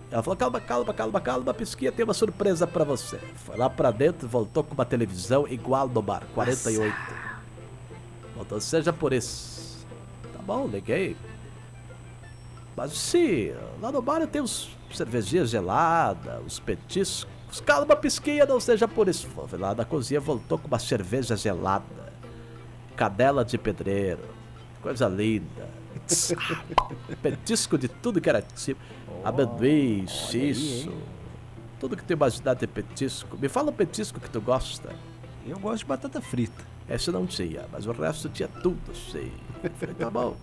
Ela 0.09 0.23
falou: 0.23 0.35
calma, 0.35 0.59
calma, 0.59 0.93
calma, 0.93 1.21
calma, 1.21 1.53
pesquinha, 1.53 1.91
tem 1.91 2.03
uma 2.03 2.15
surpresa 2.15 2.65
pra 2.65 2.83
você. 2.83 3.19
Foi 3.35 3.55
lá 3.55 3.69
pra 3.69 3.91
dentro 3.91 4.27
e 4.27 4.29
voltou 4.29 4.63
com 4.63 4.73
uma 4.73 4.85
televisão 4.85 5.47
igual 5.47 5.87
no 5.87 6.01
bar, 6.01 6.23
48. 6.33 6.95
Voltou, 8.35 8.59
seja 8.59 8.91
por 8.91 9.13
isso. 9.13 9.85
Tá 10.33 10.41
bom, 10.41 10.67
liguei. 10.67 11.15
Mas 12.79 12.93
sim, 12.93 13.51
lá 13.81 13.91
no 13.91 14.01
bar 14.01 14.25
tem 14.25 14.41
uns 14.41 14.69
cervejinhas 14.93 15.49
geladas, 15.49 16.41
uns 16.45 16.59
petiscos. 16.61 17.27
Calma, 17.65 17.93
pesquinha, 17.93 18.45
não 18.45 18.57
seja 18.57 18.87
por 18.87 19.09
isso. 19.09 19.27
Foi 19.27 19.59
lá 19.59 19.75
na 19.75 19.83
cozinha, 19.83 20.21
voltou 20.21 20.57
com 20.57 20.69
uma 20.69 20.79
cerveja 20.79 21.35
gelada. 21.35 21.83
Cadela 22.95 23.43
de 23.43 23.57
pedreiro. 23.57 24.23
Coisa 24.81 25.09
linda. 25.09 25.67
Petisco 27.21 27.77
de 27.77 27.89
tudo 27.89 28.21
que 28.21 28.29
era 28.29 28.41
tipo. 28.41 28.79
Amendoim, 29.25 30.07
xiço. 30.07 30.93
Tudo 31.81 31.97
que 31.97 32.03
tu 32.05 32.13
imaginar 32.13 32.53
de 32.53 32.65
petisco. 32.65 33.37
Me 33.37 33.49
fala 33.49 33.71
o 33.71 33.73
petisco 33.73 34.21
que 34.21 34.29
tu 34.29 34.39
gosta. 34.39 34.95
Eu 35.45 35.59
gosto 35.59 35.79
de 35.79 35.85
batata 35.85 36.21
frita. 36.21 36.63
Esse 36.87 37.11
não 37.11 37.27
tinha, 37.27 37.65
mas 37.73 37.85
o 37.85 37.91
resto 37.91 38.29
tinha 38.29 38.47
tudo. 38.47 38.79
Eu 38.87 39.71
Falei, 39.71 39.95
tá 39.95 40.09
bom. 40.09 40.37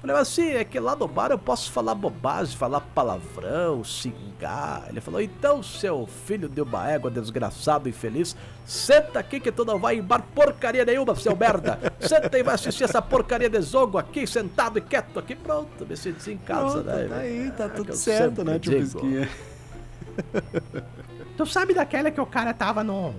Falei, 0.00 0.14
mas 0.14 0.28
assim, 0.28 0.50
é 0.52 0.62
que 0.62 0.78
lá 0.78 0.94
no 0.94 1.08
bar 1.08 1.32
eu 1.32 1.38
posso 1.38 1.72
falar 1.72 1.92
bobagem, 1.92 2.56
falar 2.56 2.80
palavrão, 2.80 3.82
xingar. 3.82 4.84
Ele 4.88 5.00
falou, 5.00 5.20
então, 5.20 5.60
seu 5.60 6.06
filho 6.06 6.48
de 6.48 6.60
uma 6.60 6.88
égua, 6.88 7.10
desgraçado, 7.10 7.88
infeliz, 7.88 8.36
senta 8.64 9.18
aqui 9.18 9.40
que 9.40 9.50
tu 9.50 9.64
não 9.64 9.76
vai 9.76 9.96
em 9.96 10.02
bar 10.02 10.22
porcaria 10.34 10.84
nenhuma, 10.84 11.16
seu 11.16 11.34
merda. 11.34 11.80
Senta 11.98 12.38
e 12.38 12.44
vai 12.44 12.54
assistir 12.54 12.84
essa 12.84 13.02
porcaria 13.02 13.50
de 13.50 13.60
jogo 13.60 13.98
aqui, 13.98 14.24
sentado 14.24 14.78
e 14.78 14.80
quieto 14.80 15.18
aqui. 15.18 15.34
Pronto, 15.34 15.84
me 15.84 15.96
senti 15.96 16.30
em 16.30 16.38
casa, 16.38 16.80
Pronto, 16.82 16.86
né? 16.86 17.08
tá 17.08 17.16
aí, 17.16 17.50
tá 17.56 17.64
É 17.64 17.68
tudo 17.68 17.96
certo, 17.96 18.44
né, 18.44 18.58
tio. 18.60 18.78
Pisquinha? 18.78 19.28
Tu 21.36 21.46
sabe 21.46 21.74
daquela 21.74 22.10
que 22.10 22.20
o 22.20 22.26
cara 22.26 22.54
tava 22.54 22.82
no. 22.84 23.14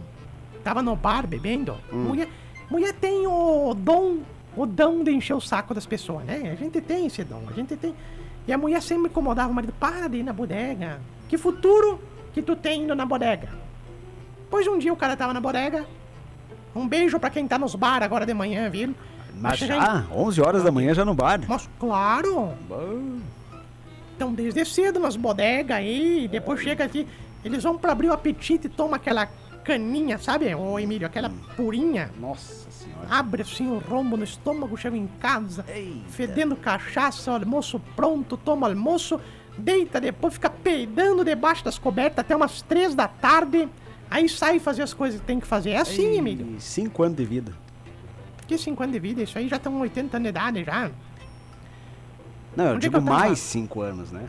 tava 0.63 0.81
no 0.81 0.95
bar 0.95 1.27
bebendo. 1.27 1.75
Mulher, 1.91 2.27
mulher 2.69 2.93
tem 2.93 3.27
o 3.27 3.73
dom, 3.73 4.19
o 4.55 4.65
dom 4.65 5.03
de 5.03 5.12
encher 5.12 5.35
o 5.35 5.41
saco 5.41 5.73
das 5.73 5.85
pessoas, 5.85 6.25
né? 6.25 6.49
A 6.51 6.55
gente 6.55 6.81
tem 6.81 7.05
esse 7.05 7.23
dom, 7.23 7.43
a 7.49 7.53
gente 7.53 7.75
tem. 7.75 7.93
E 8.47 8.53
a 8.53 8.57
mulher 8.57 8.81
sempre 8.81 9.09
incomodava 9.09 9.51
o 9.51 9.53
marido, 9.53 9.73
para 9.79 10.07
de 10.07 10.17
ir 10.17 10.23
na 10.23 10.33
bodega. 10.33 10.99
Que 11.27 11.38
futuro 11.38 12.01
que 12.33 12.41
tu 12.41 12.55
tem 12.55 12.83
indo 12.83 12.95
na 12.95 13.05
bodega? 13.05 13.49
Pois 14.49 14.65
um 14.67 14.77
dia 14.77 14.91
o 14.91 14.97
cara 14.97 15.15
tava 15.15 15.33
na 15.33 15.39
bodega. 15.39 15.85
Um 16.75 16.88
beijo 16.88 17.19
pra 17.19 17.29
quem 17.29 17.47
tá 17.47 17.57
nos 17.57 17.75
bar 17.75 18.01
agora 18.01 18.25
de 18.25 18.33
manhã, 18.33 18.69
viu? 18.69 18.95
Mas 19.35 19.59
já, 19.59 20.05
11 20.12 20.41
horas 20.41 20.63
da 20.63 20.71
manhã 20.71 20.93
já 20.93 21.05
no 21.05 21.13
bar. 21.13 21.39
Mas 21.47 21.69
claro! 21.79 22.53
Então, 24.15 24.33
desde 24.33 24.65
cedo 24.65 24.99
nas 24.99 25.15
bodegas 25.15 25.77
aí, 25.77 26.27
depois 26.27 26.59
chega 26.59 26.83
aqui, 26.83 27.07
eles 27.43 27.63
vão 27.63 27.77
pra 27.77 27.93
abrir 27.93 28.09
o 28.09 28.13
apetite 28.13 28.67
e 28.67 28.69
toma 28.69 28.97
aquela 28.97 29.27
caninha, 29.63 30.17
sabe, 30.17 30.53
ô 30.53 30.77
Emílio? 30.77 31.07
Aquela 31.07 31.31
purinha. 31.55 32.12
Nossa. 32.19 32.68
Abre 33.10 33.41
assim 33.41 33.67
o 33.67 33.80
rombo 33.80 34.15
no 34.15 34.23
estômago, 34.23 34.78
chega 34.78 34.95
em 34.95 35.08
casa, 35.19 35.65
fedendo 36.10 36.56
cachaça, 36.56 37.32
almoço 37.32 37.80
pronto, 37.95 38.38
toma 38.38 38.67
almoço, 38.67 39.19
deita 39.58 39.99
depois, 39.99 40.36
fica 40.36 40.49
peidando 40.49 41.23
debaixo 41.25 41.63
das 41.65 41.80
cobertas 41.80 42.19
até 42.19 42.36
umas 42.36 42.62
três 42.62 42.93
da 42.93 43.08
tarde, 43.08 43.67
aí 44.10 44.30
sai 44.30 44.60
fazer 44.60 44.84
as 44.84 44.93
coisas 44.93 45.19
que 45.19 45.25
tem 45.25 45.39
que 45.39 45.47
fazer. 45.47 45.71
É 45.71 45.78
assim, 45.78 46.17
Emílio. 46.17 46.60
5 46.60 47.04
anos 47.04 47.17
de 47.17 47.25
vida. 47.25 47.54
Que 48.47 48.58
50 48.58 48.91
de 48.91 48.99
vida, 48.99 49.23
isso 49.23 49.38
aí 49.38 49.47
já 49.47 49.58
estão 49.58 49.80
80 49.80 50.17
anos 50.17 50.23
de 50.23 50.30
idade 50.30 50.63
já. 50.63 50.91
Não, 52.56 52.65
eu 52.65 52.75
Onde 52.75 52.88
é 52.88 52.89
digo 52.89 52.97
eu 52.97 53.06
tava? 53.06 53.17
mais 53.19 53.39
5 53.39 53.82
anos, 53.82 54.12
né? 54.12 54.28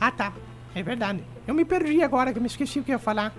Ah, 0.00 0.10
tá. 0.10 0.32
É 0.74 0.82
verdade. 0.82 1.22
Eu 1.46 1.54
me 1.54 1.64
perdi 1.64 2.02
agora, 2.02 2.32
que 2.32 2.38
eu 2.38 2.42
me 2.42 2.48
esqueci 2.48 2.78
o 2.78 2.84
que 2.84 2.90
eu 2.90 2.94
ia 2.94 2.98
falar. 2.98 3.32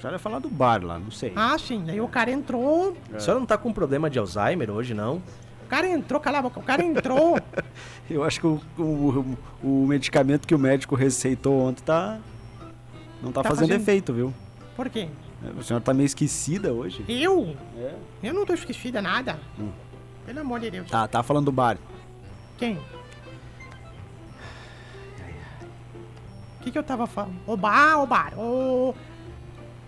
Já 0.00 0.12
ia 0.12 0.18
falar 0.18 0.38
do 0.38 0.48
bar 0.48 0.84
lá, 0.84 0.98
não 0.98 1.10
sei. 1.10 1.32
Ah, 1.34 1.56
sim. 1.58 1.82
Daí 1.84 2.00
o 2.00 2.08
cara 2.08 2.30
entrou. 2.30 2.96
A 3.12 3.18
senhora 3.18 3.40
não 3.40 3.46
tá 3.46 3.58
com 3.58 3.72
problema 3.72 4.08
de 4.08 4.18
Alzheimer 4.18 4.70
hoje, 4.70 4.94
não? 4.94 5.16
O 5.64 5.68
cara 5.68 5.88
entrou, 5.88 6.20
cala 6.20 6.38
a 6.38 6.42
boca. 6.42 6.60
O 6.60 6.62
cara 6.62 6.82
entrou. 6.84 7.36
Eu 8.08 8.22
acho 8.24 8.40
que 8.40 8.46
o, 8.46 8.60
o, 8.78 9.36
o 9.62 9.86
medicamento 9.86 10.46
que 10.46 10.54
o 10.54 10.58
médico 10.58 10.94
receitou 10.94 11.60
ontem 11.60 11.82
tá. 11.82 12.18
Não 13.22 13.32
tá, 13.32 13.42
Tá 13.42 13.48
fazendo, 13.50 13.68
fazendo- 13.68 13.82
efeito, 13.82 14.12
viu? 14.12 14.32
Por 14.76 14.88
quê? 14.88 15.08
A 15.58 15.62
senhora 15.62 15.84
tá 15.84 15.92
meio 15.92 16.06
esquecida 16.06 16.72
hoje. 16.72 17.04
Eu? 17.08 17.54
É. 17.76 17.94
Eu 18.22 18.34
não 18.34 18.46
tô 18.46 18.54
esquecida 18.54 19.02
nada. 19.02 19.38
Pelo 20.24 20.40
amor 20.40 20.60
de 20.60 20.70
Deus. 20.70 20.88
Tá, 20.88 21.06
tá 21.08 21.22
falando 21.22 21.46
do 21.46 21.52
bar. 21.52 21.76
Quem? 22.56 22.78
O 26.60 26.62
que, 26.62 26.70
que 26.70 26.78
eu 26.78 26.82
tava 26.82 27.06
falando? 27.06 27.34
O 27.46 27.56
bar, 27.56 27.98
o 28.02 28.06
bar. 28.06 28.32
O... 28.38 28.94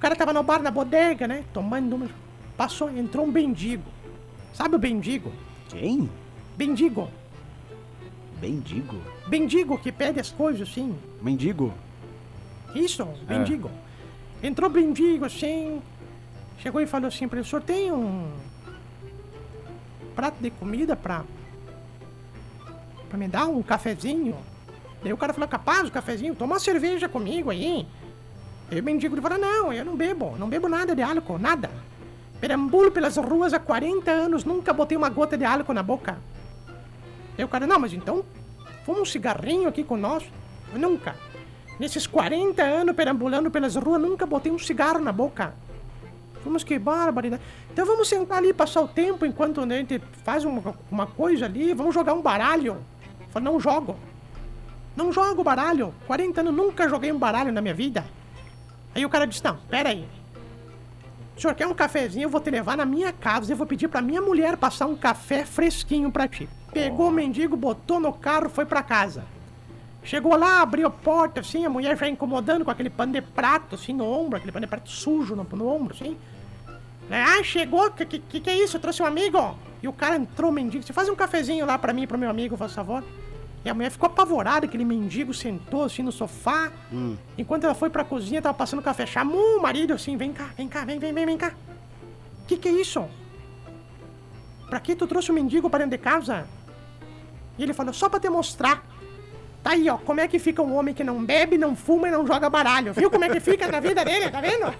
o 0.01 0.03
cara 0.03 0.17
tava 0.17 0.33
no 0.33 0.43
bar, 0.43 0.63
na 0.63 0.71
bodega, 0.71 1.29
né? 1.29 1.45
Tomando 1.53 1.95
uma... 1.95 2.09
Passou, 2.57 2.89
entrou 2.89 3.27
um 3.27 3.31
bendigo. 3.31 3.85
Sabe 4.55 4.75
o 4.75 4.79
bendigo? 4.79 5.31
Quem? 5.69 6.09
Bendigo. 6.57 7.11
Mendigo? 8.41 8.97
Bendigo 9.27 9.77
que 9.77 9.93
pede 9.93 10.19
as 10.19 10.31
coisas, 10.31 10.67
assim. 10.67 10.99
Mendigo? 11.21 11.75
Isso, 12.75 13.05
bendigo. 13.29 13.71
Entrou 14.43 14.71
bendigo 14.71 15.27
assim, 15.27 15.83
chegou 16.61 16.81
e 16.81 16.87
falou 16.87 17.09
assim 17.09 17.29
para 17.29 17.39
ele, 17.39 17.47
o 17.47 17.51
senhor 17.51 17.61
tem 17.61 17.93
um 17.93 18.33
prato 20.17 20.37
de 20.41 20.49
comida 20.49 20.97
pra, 20.97 21.25
pra 23.11 23.19
me 23.19 23.29
dar 23.29 23.49
um 23.49 23.63
cafezinho? 23.63 24.35
Daí 25.03 25.13
o 25.13 25.19
cara 25.19 25.35
falou, 25.35 25.47
capaz, 25.47 25.91
o 25.91 25.93
cafezinho, 25.93 26.35
toma 26.35 26.55
uma 26.55 26.59
cerveja 26.59 27.07
comigo 27.07 27.51
aí. 27.51 27.87
Aí 28.71 28.81
o 28.81 28.85
mendigo 28.85 29.15
ele 29.15 29.23
falou, 29.23 29.39
não, 29.39 29.73
eu 29.73 29.85
não 29.85 29.97
bebo, 29.97 30.37
não 30.39 30.49
bebo 30.49 30.69
nada 30.69 30.95
de 30.95 31.03
álcool, 31.03 31.39
nada. 31.39 31.71
Perambulo 32.41 32.91
pelas 32.91 33.17
ruas 33.17 33.53
há 33.53 33.59
40 33.59 34.11
anos, 34.11 34.45
nunca 34.45 34.73
botei 34.73 34.97
uma 34.97 35.09
gota 35.09 35.37
de 35.37 35.45
álcool 35.45 35.75
na 35.75 35.83
boca. 35.83 36.19
Aí 37.37 37.45
o 37.45 37.49
cara, 37.49 37.67
não, 37.67 37.81
mas 37.81 37.93
então, 37.93 38.25
fuma 38.85 39.01
um 39.01 39.05
cigarrinho 39.05 39.69
aqui 39.69 39.83
com 39.83 39.97
nós? 39.97 40.25
Nunca. 40.73 41.17
Nesses 41.81 42.07
40 42.07 42.63
anos 42.63 42.95
perambulando 42.95 43.51
pelas 43.51 43.75
ruas, 43.75 44.01
nunca 44.01 44.25
botei 44.25 44.53
um 44.53 44.59
cigarro 44.59 45.01
na 45.01 45.13
boca. 45.13 45.53
Vamos 46.45 46.63
que 46.63 46.79
barbaridade. 46.79 47.43
Então 47.73 47.85
vamos 47.85 48.09
sentar 48.09 48.39
ali 48.39 48.51
e 48.51 48.55
passar 48.55 48.83
o 48.83 48.89
tempo 48.89 49.27
enquanto 49.27 49.67
né, 49.67 49.77
a 49.77 49.79
gente 49.79 50.01
faz 50.25 50.45
uma, 50.45 50.75
uma 50.91 51.07
coisa 51.07 51.47
ali, 51.47 51.75
vamos 51.75 51.95
jogar 51.95 52.15
um 52.15 52.23
baralho. 52.23 52.79
Falei, 53.31 53.51
não 53.51 53.61
jogo. 53.61 53.97
Não 54.97 55.13
jogo 55.13 55.43
baralho. 55.43 55.93
40 56.07 56.41
anos 56.41 56.55
nunca 56.55 56.89
joguei 56.89 57.11
um 57.13 57.19
baralho 57.19 57.53
na 57.53 57.61
minha 57.61 57.75
vida. 57.75 58.05
Aí 58.95 59.05
o 59.05 59.09
cara 59.09 59.27
disse, 59.27 59.45
não, 59.45 59.57
pera 59.69 59.91
aí. 59.91 60.07
O 61.37 61.41
senhor 61.41 61.55
quer 61.55 61.67
um 61.67 61.75
cafezinho? 61.75 62.25
Eu 62.25 62.31
vou 62.31 62.41
te 62.41 62.51
levar 62.51 62.77
na 62.77 62.85
minha 62.85 63.13
casa. 63.13 63.53
Eu 63.53 63.57
vou 63.57 63.67
pedir 63.67 63.89
pra 63.89 64.03
minha 64.03 64.21
mulher 64.21 64.57
passar 64.57 64.87
um 64.87 64.97
café 64.97 65.45
fresquinho 65.45 66.11
pra 66.11 66.29
ti. 66.29 66.49
Pegou 66.73 67.09
o 67.09 67.13
mendigo, 67.13 67.57
botou 67.57 67.99
no 67.99 68.13
carro, 68.13 68.51
foi 68.51 68.67
pra 68.67 68.83
casa. 68.83 69.25
Chegou 70.03 70.37
lá, 70.37 70.63
abriu 70.63 70.87
a 70.87 70.91
porta, 70.91 71.41
assim, 71.41 71.65
a 71.65 71.71
mulher 71.71 71.97
já 71.97 72.09
incomodando 72.09 72.65
com 72.65 72.71
aquele 72.71 72.89
pano 72.89 73.13
de 73.13 73.21
prato, 73.21 73.75
assim, 73.75 73.93
no 73.93 74.05
ombro, 74.05 74.37
aquele 74.37 74.53
pano 74.53 74.65
de 74.65 74.71
prato 74.71 74.91
sujo 74.91 75.37
no, 75.37 75.45
no 75.45 75.69
ombro, 75.69 75.95
assim. 75.95 76.17
Ah, 77.11 77.43
chegou, 77.43 77.91
que, 77.91 78.07
que 78.07 78.41
que 78.41 78.51
é 78.51 78.55
isso? 78.55 78.77
Eu 78.77 78.81
trouxe 78.81 79.03
um 79.03 79.07
amigo. 79.07 79.59
E 79.83 79.89
o 79.89 79.93
cara 79.93 80.17
entrou, 80.17 80.53
mendigo, 80.53 80.85
você 80.85 80.93
faz 80.93 81.09
um 81.09 81.17
cafezinho 81.17 81.67
lá 81.67 81.77
pra 81.79 81.93
mim, 81.93 82.03
e 82.03 82.07
pro 82.07 82.17
meu 82.17 82.31
amigo, 82.31 82.57
por 82.57 82.69
favor. 82.69 83.05
E 83.65 83.69
a 83.69 83.75
mulher 83.75 83.91
ficou 83.91 84.07
apavorada, 84.07 84.67
aquele 84.67 84.85
mendigo 84.85 85.35
sentou, 85.35 85.85
assim, 85.85 86.03
no 86.03 86.11
sofá. 86.11 86.73
Enquanto 87.37 87.65
ela 87.65 87.75
foi 87.75 87.91
pra 87.91 88.05
cozinha, 88.05 88.41
tava 88.41 88.55
passando 88.55 88.83
café. 88.83 89.05
Chamou 89.05 89.59
o 89.59 89.63
marido, 89.63 89.93
assim, 89.93 90.17
vem 90.17 90.33
cá, 90.33 90.51
vem 90.57 90.67
cá, 90.67 90.85
vem, 90.85 90.99
vem, 90.99 91.13
vem, 91.13 91.27
vem 91.27 91.37
cá. 91.37 91.53
Que 92.47 92.57
que 92.57 92.69
é 92.69 92.73
isso? 92.73 93.05
Pra 94.69 94.81
que 94.81 94.95
tu 94.95 95.07
trouxe 95.07 95.31
o 95.31 95.35
mendigo 95.35 95.69
pra 95.69 95.81
dentro 95.81 95.93
de 95.93 95.99
casa? 95.99 96.47
E 97.59 97.63
ele 97.63 97.75
falou, 97.75 97.93
só 97.93 98.09
pra 98.09 98.19
te 98.19 98.31
mostrar. 98.31 98.83
Tá 99.63 99.73
aí, 99.73 99.91
ó, 99.91 99.99
como 99.99 100.21
é 100.21 100.27
que 100.27 100.39
fica 100.39 100.63
um 100.63 100.75
homem 100.75 100.95
que 100.95 101.05
não 101.05 101.23
bebe, 101.23 101.59
não 101.59 101.77
fuma 101.77 102.09
e 102.09 102.11
não 102.11 102.27
joga 102.27 102.49
baralho. 102.49 102.95
Viu 102.95 103.11
como 103.11 103.25
é 103.25 103.29
que 103.29 103.41
fica 103.41 103.71
na 103.71 103.79
vida 103.79 104.03
dele, 104.03 104.31
tá 104.31 104.41
vendo? 104.41 104.73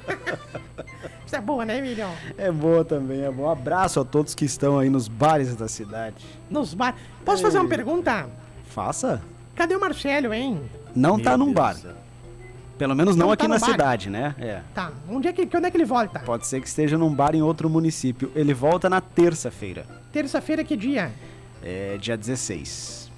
Isso 1.27 1.37
é 1.37 1.41
boa, 1.41 1.67
né, 1.67 1.79
Emílio? 1.79 2.07
É 2.39 2.51
boa 2.51 2.85
também, 2.85 3.23
é 3.23 3.31
bom. 3.31 3.43
Um 3.43 3.51
abraço 3.51 4.01
a 4.01 4.05
todos 4.05 4.35
que 4.35 4.45
estão 4.45 4.79
aí 4.79 4.89
nos 4.89 5.07
bares 5.07 5.55
da 5.55 5.69
cidade. 5.69 6.25
Nos 6.49 6.73
bar... 6.73 6.97
Posso 7.25 7.43
fazer 7.43 7.59
uma 7.59 7.69
pergunta? 7.69 8.29
Faça. 8.71 9.21
Cadê 9.55 9.75
o 9.75 9.81
Marcelo, 9.81 10.33
hein? 10.33 10.61
Não 10.95 11.19
tá 11.19 11.31
Meu 11.31 11.39
num 11.39 11.45
Deus 11.47 11.55
bar. 11.57 11.75
céu. 11.75 11.93
Pelo 12.79 12.95
menos 12.97 13.15
não, 13.15 13.27
Não 13.27 13.33
aqui 13.33 13.43
tá 13.43 13.49
no 13.49 13.55
na 13.55 13.61
bar. 13.61 13.71
cidade, 13.71 14.09
né? 14.09 14.35
É. 14.39 14.63
Tá, 14.75 14.91
onde 15.09 15.29
é 15.29 15.33
que, 15.35 15.43
onde 15.55 15.67
é 15.67 15.71
que 15.71 15.77
ele 15.77 15.85
volta? 15.85 16.21
Pode 16.21 16.47
ser 16.47 16.63
que 16.63 16.67
esteja 16.69 16.97
num 16.97 17.13
bar 17.15 17.35
em 17.35 17.43
outro 17.43 17.69
município. 17.69 18.33
Ele 18.35 18.55
volta 18.55 18.89
na 18.89 19.01
terça-feira. 19.03 19.85
Terça-feira, 20.11 20.65
que 20.65 20.75
dia? 20.77 21.13
É 21.63 21.99
dia 22.01 22.17
16. 22.17 23.11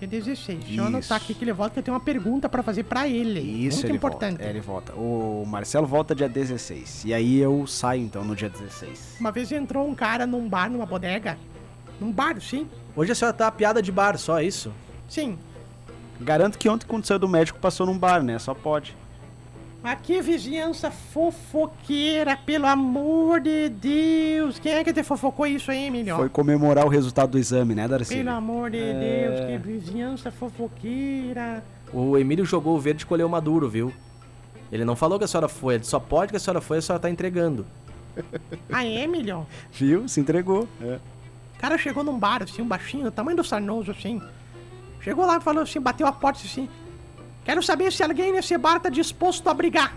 É 0.00 0.06
16. 0.06 0.58
Deixa 0.64 0.80
eu 0.80 0.86
anotar 0.86 1.18
aqui 1.18 1.34
que 1.34 1.44
ele 1.44 1.52
volta, 1.52 1.74
que 1.74 1.78
eu 1.80 1.82
tenho 1.82 1.94
uma 1.96 2.02
pergunta 2.02 2.48
pra 2.48 2.62
fazer 2.62 2.84
pra 2.84 3.06
ele. 3.06 3.38
Isso, 3.40 3.76
Muito 3.78 3.86
ele 3.88 3.96
importante. 3.98 4.30
volta. 4.38 4.44
É, 4.44 4.50
ele 4.50 4.60
volta. 4.60 4.92
O 4.94 5.44
Marcelo 5.46 5.86
volta 5.86 6.14
dia 6.14 6.28
16. 6.28 7.04
E 7.04 7.12
aí 7.12 7.38
eu 7.38 7.66
saio 7.66 8.02
então 8.02 8.24
no 8.24 8.34
dia 8.34 8.48
16. 8.48 9.16
Uma 9.20 9.30
vez 9.30 9.52
entrou 9.52 9.86
um 9.86 9.94
cara 9.94 10.26
num 10.26 10.48
bar, 10.48 10.70
numa 10.70 10.86
bodega. 10.86 11.38
Num 12.00 12.10
bar, 12.10 12.40
sim. 12.40 12.66
Hoje 12.96 13.12
a 13.12 13.14
senhora 13.14 13.36
tá 13.36 13.46
a 13.46 13.52
piada 13.52 13.80
de 13.82 13.92
bar, 13.92 14.16
só 14.18 14.40
isso? 14.40 14.72
Sim. 15.12 15.38
Garanto 16.18 16.56
que 16.58 16.70
ontem, 16.70 16.86
quando 16.86 17.04
saiu 17.04 17.18
do 17.18 17.28
médico, 17.28 17.58
passou 17.58 17.84
num 17.86 17.98
bar, 17.98 18.22
né? 18.22 18.38
Só 18.38 18.54
pode. 18.54 18.96
Aqui, 19.84 20.22
vizinhança 20.22 20.90
fofoqueira, 20.90 22.34
pelo 22.34 22.66
amor 22.66 23.38
de 23.40 23.68
Deus. 23.68 24.58
Quem 24.58 24.72
é 24.72 24.82
que 24.82 24.90
te 24.90 25.02
fofocou 25.02 25.46
isso 25.46 25.70
aí, 25.70 25.84
Emílio? 25.84 26.16
Foi 26.16 26.30
comemorar 26.30 26.86
o 26.86 26.88
resultado 26.88 27.32
do 27.32 27.38
exame, 27.38 27.74
né, 27.74 27.86
Darcy? 27.86 28.14
Pelo 28.14 28.30
amor 28.30 28.70
de 28.70 28.78
Deus, 28.78 29.40
que 29.40 29.58
vizinhança 29.58 30.30
fofoqueira. 30.30 31.62
O 31.92 32.16
Emílio 32.16 32.46
jogou 32.46 32.74
o 32.74 32.80
verde 32.80 33.02
e 33.02 33.06
colheu 33.06 33.26
o 33.26 33.30
maduro, 33.30 33.68
viu? 33.68 33.92
Ele 34.70 34.86
não 34.86 34.96
falou 34.96 35.18
que 35.18 35.26
a 35.26 35.28
senhora 35.28 35.48
foi, 35.48 35.74
ele 35.74 35.84
só 35.84 36.00
pode 36.00 36.30
que 36.30 36.38
a 36.38 36.40
senhora 36.40 36.62
foi, 36.62 36.78
a 36.78 36.82
senhora 36.82 37.02
tá 37.02 37.10
entregando. 37.10 37.66
Ah, 38.72 38.84
é, 38.84 39.02
Emílio? 39.02 39.46
Viu? 39.70 40.08
Se 40.08 40.20
entregou. 40.20 40.66
É. 40.80 40.98
O 41.56 41.60
cara 41.60 41.76
chegou 41.76 42.02
num 42.02 42.18
bar, 42.18 42.42
assim, 42.42 42.62
um 42.62 42.66
baixinho, 42.66 43.04
do 43.04 43.10
tamanho 43.10 43.36
do 43.36 43.44
Sarnoso, 43.44 43.90
assim. 43.90 44.20
Chegou 45.02 45.26
lá 45.26 45.36
e 45.36 45.40
falou 45.40 45.62
assim, 45.62 45.80
bateu 45.80 46.06
a 46.06 46.12
porta 46.12 46.40
assim. 46.44 46.68
Quero 47.44 47.62
saber 47.62 47.92
se 47.92 48.02
alguém 48.02 48.32
nesse 48.32 48.56
bar 48.56 48.80
tá 48.80 48.88
disposto 48.88 49.48
a 49.48 49.54
brigar. 49.54 49.94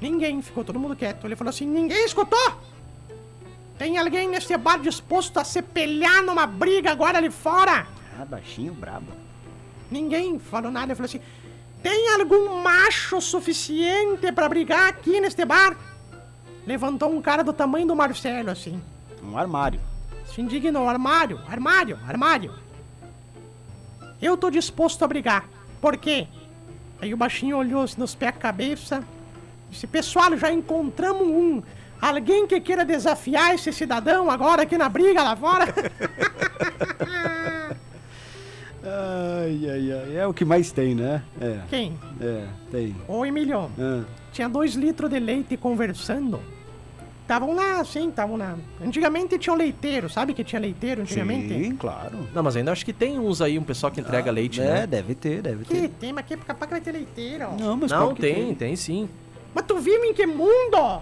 Ninguém, 0.00 0.40
ficou 0.40 0.64
todo 0.64 0.78
mundo 0.78 0.94
quieto. 0.94 1.26
Ele 1.26 1.34
falou 1.34 1.50
assim, 1.50 1.66
ninguém 1.66 2.04
escutou? 2.04 2.60
Tem 3.76 3.98
alguém 3.98 4.28
nesse 4.28 4.56
bar 4.56 4.78
disposto 4.78 5.38
a 5.38 5.44
se 5.44 5.60
pelhar 5.60 6.22
numa 6.22 6.46
briga 6.46 6.92
agora 6.92 7.18
ali 7.18 7.30
fora? 7.30 7.86
Ah, 8.18 8.24
baixinho, 8.24 8.72
brabo. 8.72 9.12
Ninguém 9.90 10.38
falou 10.38 10.70
nada. 10.70 10.86
Ele 10.86 10.94
falou 10.94 11.06
assim: 11.06 11.20
Tem 11.82 12.14
algum 12.14 12.62
macho 12.62 13.20
suficiente 13.20 14.30
pra 14.32 14.48
brigar 14.48 14.88
aqui 14.88 15.20
neste 15.20 15.44
bar? 15.44 15.76
Levantou 16.64 17.10
um 17.10 17.20
cara 17.20 17.42
do 17.42 17.52
tamanho 17.52 17.86
do 17.86 17.96
Marcelo, 17.96 18.50
assim. 18.50 18.80
Um 19.22 19.36
armário. 19.36 19.80
Se 20.32 20.40
indignou: 20.40 20.88
Armário, 20.88 21.40
armário, 21.48 21.98
armário. 22.06 22.54
Eu 24.24 24.38
tô 24.38 24.48
disposto 24.48 25.04
a 25.04 25.06
brigar. 25.06 25.46
Por 25.82 25.98
quê? 25.98 26.26
Aí 26.98 27.12
o 27.12 27.16
baixinho 27.16 27.58
olhou 27.58 27.82
assim, 27.82 28.00
nos 28.00 28.14
pés 28.14 28.30
a 28.30 28.32
cabeça. 28.32 29.04
Esse 29.70 29.86
pessoal 29.86 30.34
já 30.34 30.50
encontramos 30.50 31.26
um. 31.28 31.62
Alguém 32.00 32.46
que 32.46 32.58
queira 32.58 32.86
desafiar 32.86 33.54
esse 33.54 33.70
cidadão 33.70 34.30
agora 34.30 34.62
aqui 34.62 34.78
na 34.78 34.88
briga 34.88 35.22
lá 35.22 35.36
fora? 35.36 35.66
Ai, 38.86 39.66
ai, 39.70 39.92
ai. 39.92 40.16
É 40.18 40.26
o 40.26 40.34
que 40.34 40.44
mais 40.44 40.70
tem, 40.70 40.94
né? 40.94 41.22
É. 41.40 41.58
Quem? 41.70 41.98
É, 42.20 42.46
tem. 42.70 42.94
Ô, 43.08 43.24
Emilhão. 43.24 43.70
Ah, 43.78 44.04
Tinha 44.30 44.46
dois 44.46 44.74
litros 44.74 45.08
de 45.10 45.18
leite 45.18 45.56
conversando. 45.56 46.38
Estavam 47.24 47.54
lá, 47.54 47.80
assim, 47.80 48.10
estavam 48.10 48.36
lá. 48.36 48.54
Antigamente 48.84 49.38
tinha 49.38 49.54
um 49.54 49.56
leiteiro, 49.56 50.10
sabe 50.10 50.34
que 50.34 50.44
tinha 50.44 50.60
leiteiro 50.60 51.00
antigamente? 51.00 51.48
sim, 51.48 51.74
claro. 51.74 52.28
Não, 52.34 52.42
mas 52.42 52.54
ainda 52.54 52.70
acho 52.70 52.84
que 52.84 52.92
tem 52.92 53.18
uns 53.18 53.40
aí, 53.40 53.58
um 53.58 53.62
pessoal 53.64 53.90
que 53.90 53.98
entrega 53.98 54.30
leite, 54.30 54.60
é, 54.60 54.64
né? 54.64 54.86
deve 54.86 55.14
ter, 55.14 55.40
deve 55.40 55.64
Que 55.64 55.74
ter. 55.74 55.88
tem, 55.88 56.12
mas 56.12 56.26
que 56.26 56.36
capaz 56.36 56.68
que 56.68 56.74
vai 56.74 56.80
ter 56.82 56.92
leiteiro. 56.92 57.46
Não, 57.58 57.78
mas 57.78 57.90
Não, 57.90 58.14
que 58.14 58.20
tem, 58.20 58.54
tem 58.54 58.76
sim. 58.76 59.08
Mas 59.54 59.64
tu 59.64 59.78
vive 59.78 60.06
em 60.06 60.12
que 60.12 60.26
mundo? 60.26 61.00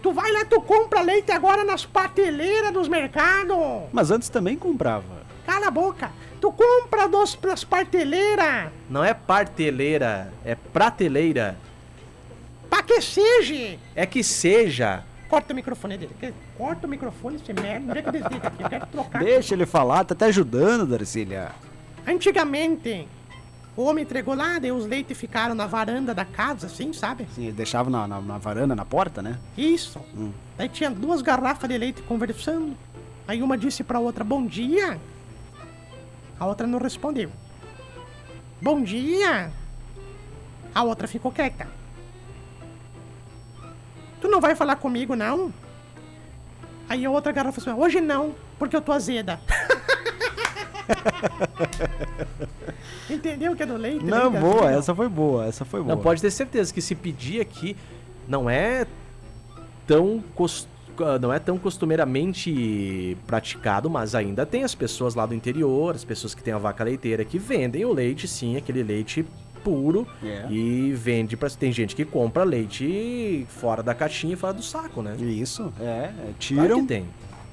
Tu 0.00 0.12
vai 0.12 0.30
lá, 0.30 0.44
tu 0.44 0.60
compra 0.60 1.00
leite 1.02 1.32
agora 1.32 1.64
nas 1.64 1.84
prateleiras 1.84 2.72
dos 2.72 2.86
mercados. 2.86 3.56
Mas 3.92 4.12
antes 4.12 4.28
também 4.28 4.56
comprava. 4.56 5.26
Cala 5.44 5.66
a 5.66 5.70
boca. 5.70 6.12
Tu 6.40 6.52
compra 6.52 7.08
dos, 7.08 7.34
das 7.34 7.64
prateleiras. 7.64 8.70
Não 8.88 9.02
é 9.02 9.12
parteleira, 9.12 10.32
é 10.44 10.54
prateleira. 10.54 11.56
Pra 12.68 12.82
que 12.82 13.00
seja? 13.00 13.78
É 13.94 14.06
que 14.06 14.22
seja. 14.22 15.04
Corta 15.28 15.52
o 15.52 15.56
microfone 15.56 15.98
dele. 15.98 16.34
Corta 16.56 16.86
o 16.86 16.90
microfone, 16.90 17.36
esse 17.36 17.52
merda. 17.52 17.90
Onde 17.90 17.98
é 17.98 18.02
que 18.02 18.08
eu 18.08 18.12
desligo 18.12 18.46
aqui? 18.46 18.62
Eu 18.62 18.68
quero 18.68 18.86
trocar. 18.86 19.24
Deixa 19.24 19.54
ele 19.54 19.66
falar, 19.66 20.04
tá 20.04 20.14
até 20.14 20.26
ajudando, 20.26 20.86
Darcília. 20.86 21.50
Antigamente, 22.06 23.08
o 23.76 23.82
homem 23.82 24.04
entregou 24.04 24.34
lá, 24.34 24.58
daí 24.58 24.70
os 24.70 24.86
leites 24.86 25.18
ficaram 25.18 25.54
na 25.54 25.66
varanda 25.66 26.14
da 26.14 26.24
casa, 26.24 26.66
assim, 26.66 26.92
sabe? 26.92 27.26
Sim, 27.34 27.50
deixava 27.50 27.90
na, 27.90 28.06
na, 28.06 28.20
na 28.20 28.38
varanda, 28.38 28.74
na 28.74 28.84
porta, 28.84 29.20
né? 29.20 29.38
Isso. 29.56 30.00
Hum. 30.16 30.32
Daí 30.56 30.68
tinha 30.68 30.90
duas 30.90 31.20
garrafas 31.20 31.68
de 31.68 31.76
leite 31.76 32.02
conversando. 32.02 32.76
Aí 33.26 33.42
uma 33.42 33.58
disse 33.58 33.82
pra 33.82 33.98
outra, 33.98 34.22
bom 34.22 34.46
dia. 34.46 34.98
A 36.38 36.46
outra 36.46 36.66
não 36.66 36.78
respondeu. 36.78 37.30
Bom 38.62 38.82
dia. 38.82 39.50
A 40.74 40.82
outra 40.82 41.08
ficou 41.08 41.32
quieta. 41.32 41.66
Tu 44.26 44.30
não 44.30 44.40
vai 44.40 44.56
falar 44.56 44.74
comigo, 44.74 45.14
não? 45.14 45.54
Aí 46.88 47.06
a 47.06 47.10
outra 47.12 47.30
garrafa 47.30 47.60
falou, 47.60 47.84
hoje 47.84 48.00
não, 48.00 48.34
porque 48.58 48.74
eu 48.74 48.80
tô 48.80 48.90
azeda. 48.90 49.38
Entendeu 53.08 53.52
o 53.52 53.56
que 53.56 53.62
é 53.62 53.66
do 53.66 53.76
leite? 53.76 54.04
Não, 54.04 54.30
Leite 54.30 54.40
boa, 54.40 54.68
essa 54.68 54.92
foi 54.92 55.08
boa, 55.08 55.46
essa 55.46 55.64
foi 55.64 55.80
boa. 55.80 55.94
Não, 55.94 56.02
pode 56.02 56.20
ter 56.20 56.32
certeza 56.32 56.74
que 56.74 56.82
se 56.82 56.96
pedir 56.96 57.40
aqui 57.40 57.76
não 58.26 58.50
é 58.50 58.84
tão 59.86 60.24
ah, 60.98 61.20
não 61.20 61.32
é 61.32 61.38
tão 61.38 61.56
costumeiramente 61.56 63.16
praticado, 63.28 63.88
mas 63.88 64.12
ainda 64.16 64.44
tem 64.44 64.64
as 64.64 64.74
pessoas 64.74 65.14
lá 65.14 65.24
do 65.24 65.34
interior, 65.34 65.94
as 65.94 66.04
pessoas 66.04 66.34
que 66.34 66.42
têm 66.42 66.52
a 66.52 66.58
vaca 66.58 66.82
leiteira 66.82 67.24
que 67.24 67.38
vendem 67.38 67.84
o 67.84 67.92
leite, 67.92 68.26
sim, 68.26 68.56
aquele 68.56 68.82
leite 68.82 69.24
puro 69.70 70.06
É. 70.22 70.46
e 70.48 70.92
vende 70.94 71.36
para 71.36 71.50
tem 71.50 71.72
gente 71.72 71.96
que 71.96 72.04
compra 72.04 72.44
leite 72.44 73.44
fora 73.60 73.82
da 73.82 73.92
caixinha 73.96 74.34
e 74.34 74.36
fora 74.36 74.52
do 74.52 74.62
saco, 74.62 75.02
né? 75.02 75.16
Isso, 75.18 75.72
é, 75.80 75.82
é, 75.84 76.10
Claro 76.12 76.34
tiram 76.38 76.80
que 76.82 76.86
tem. 76.86 77.04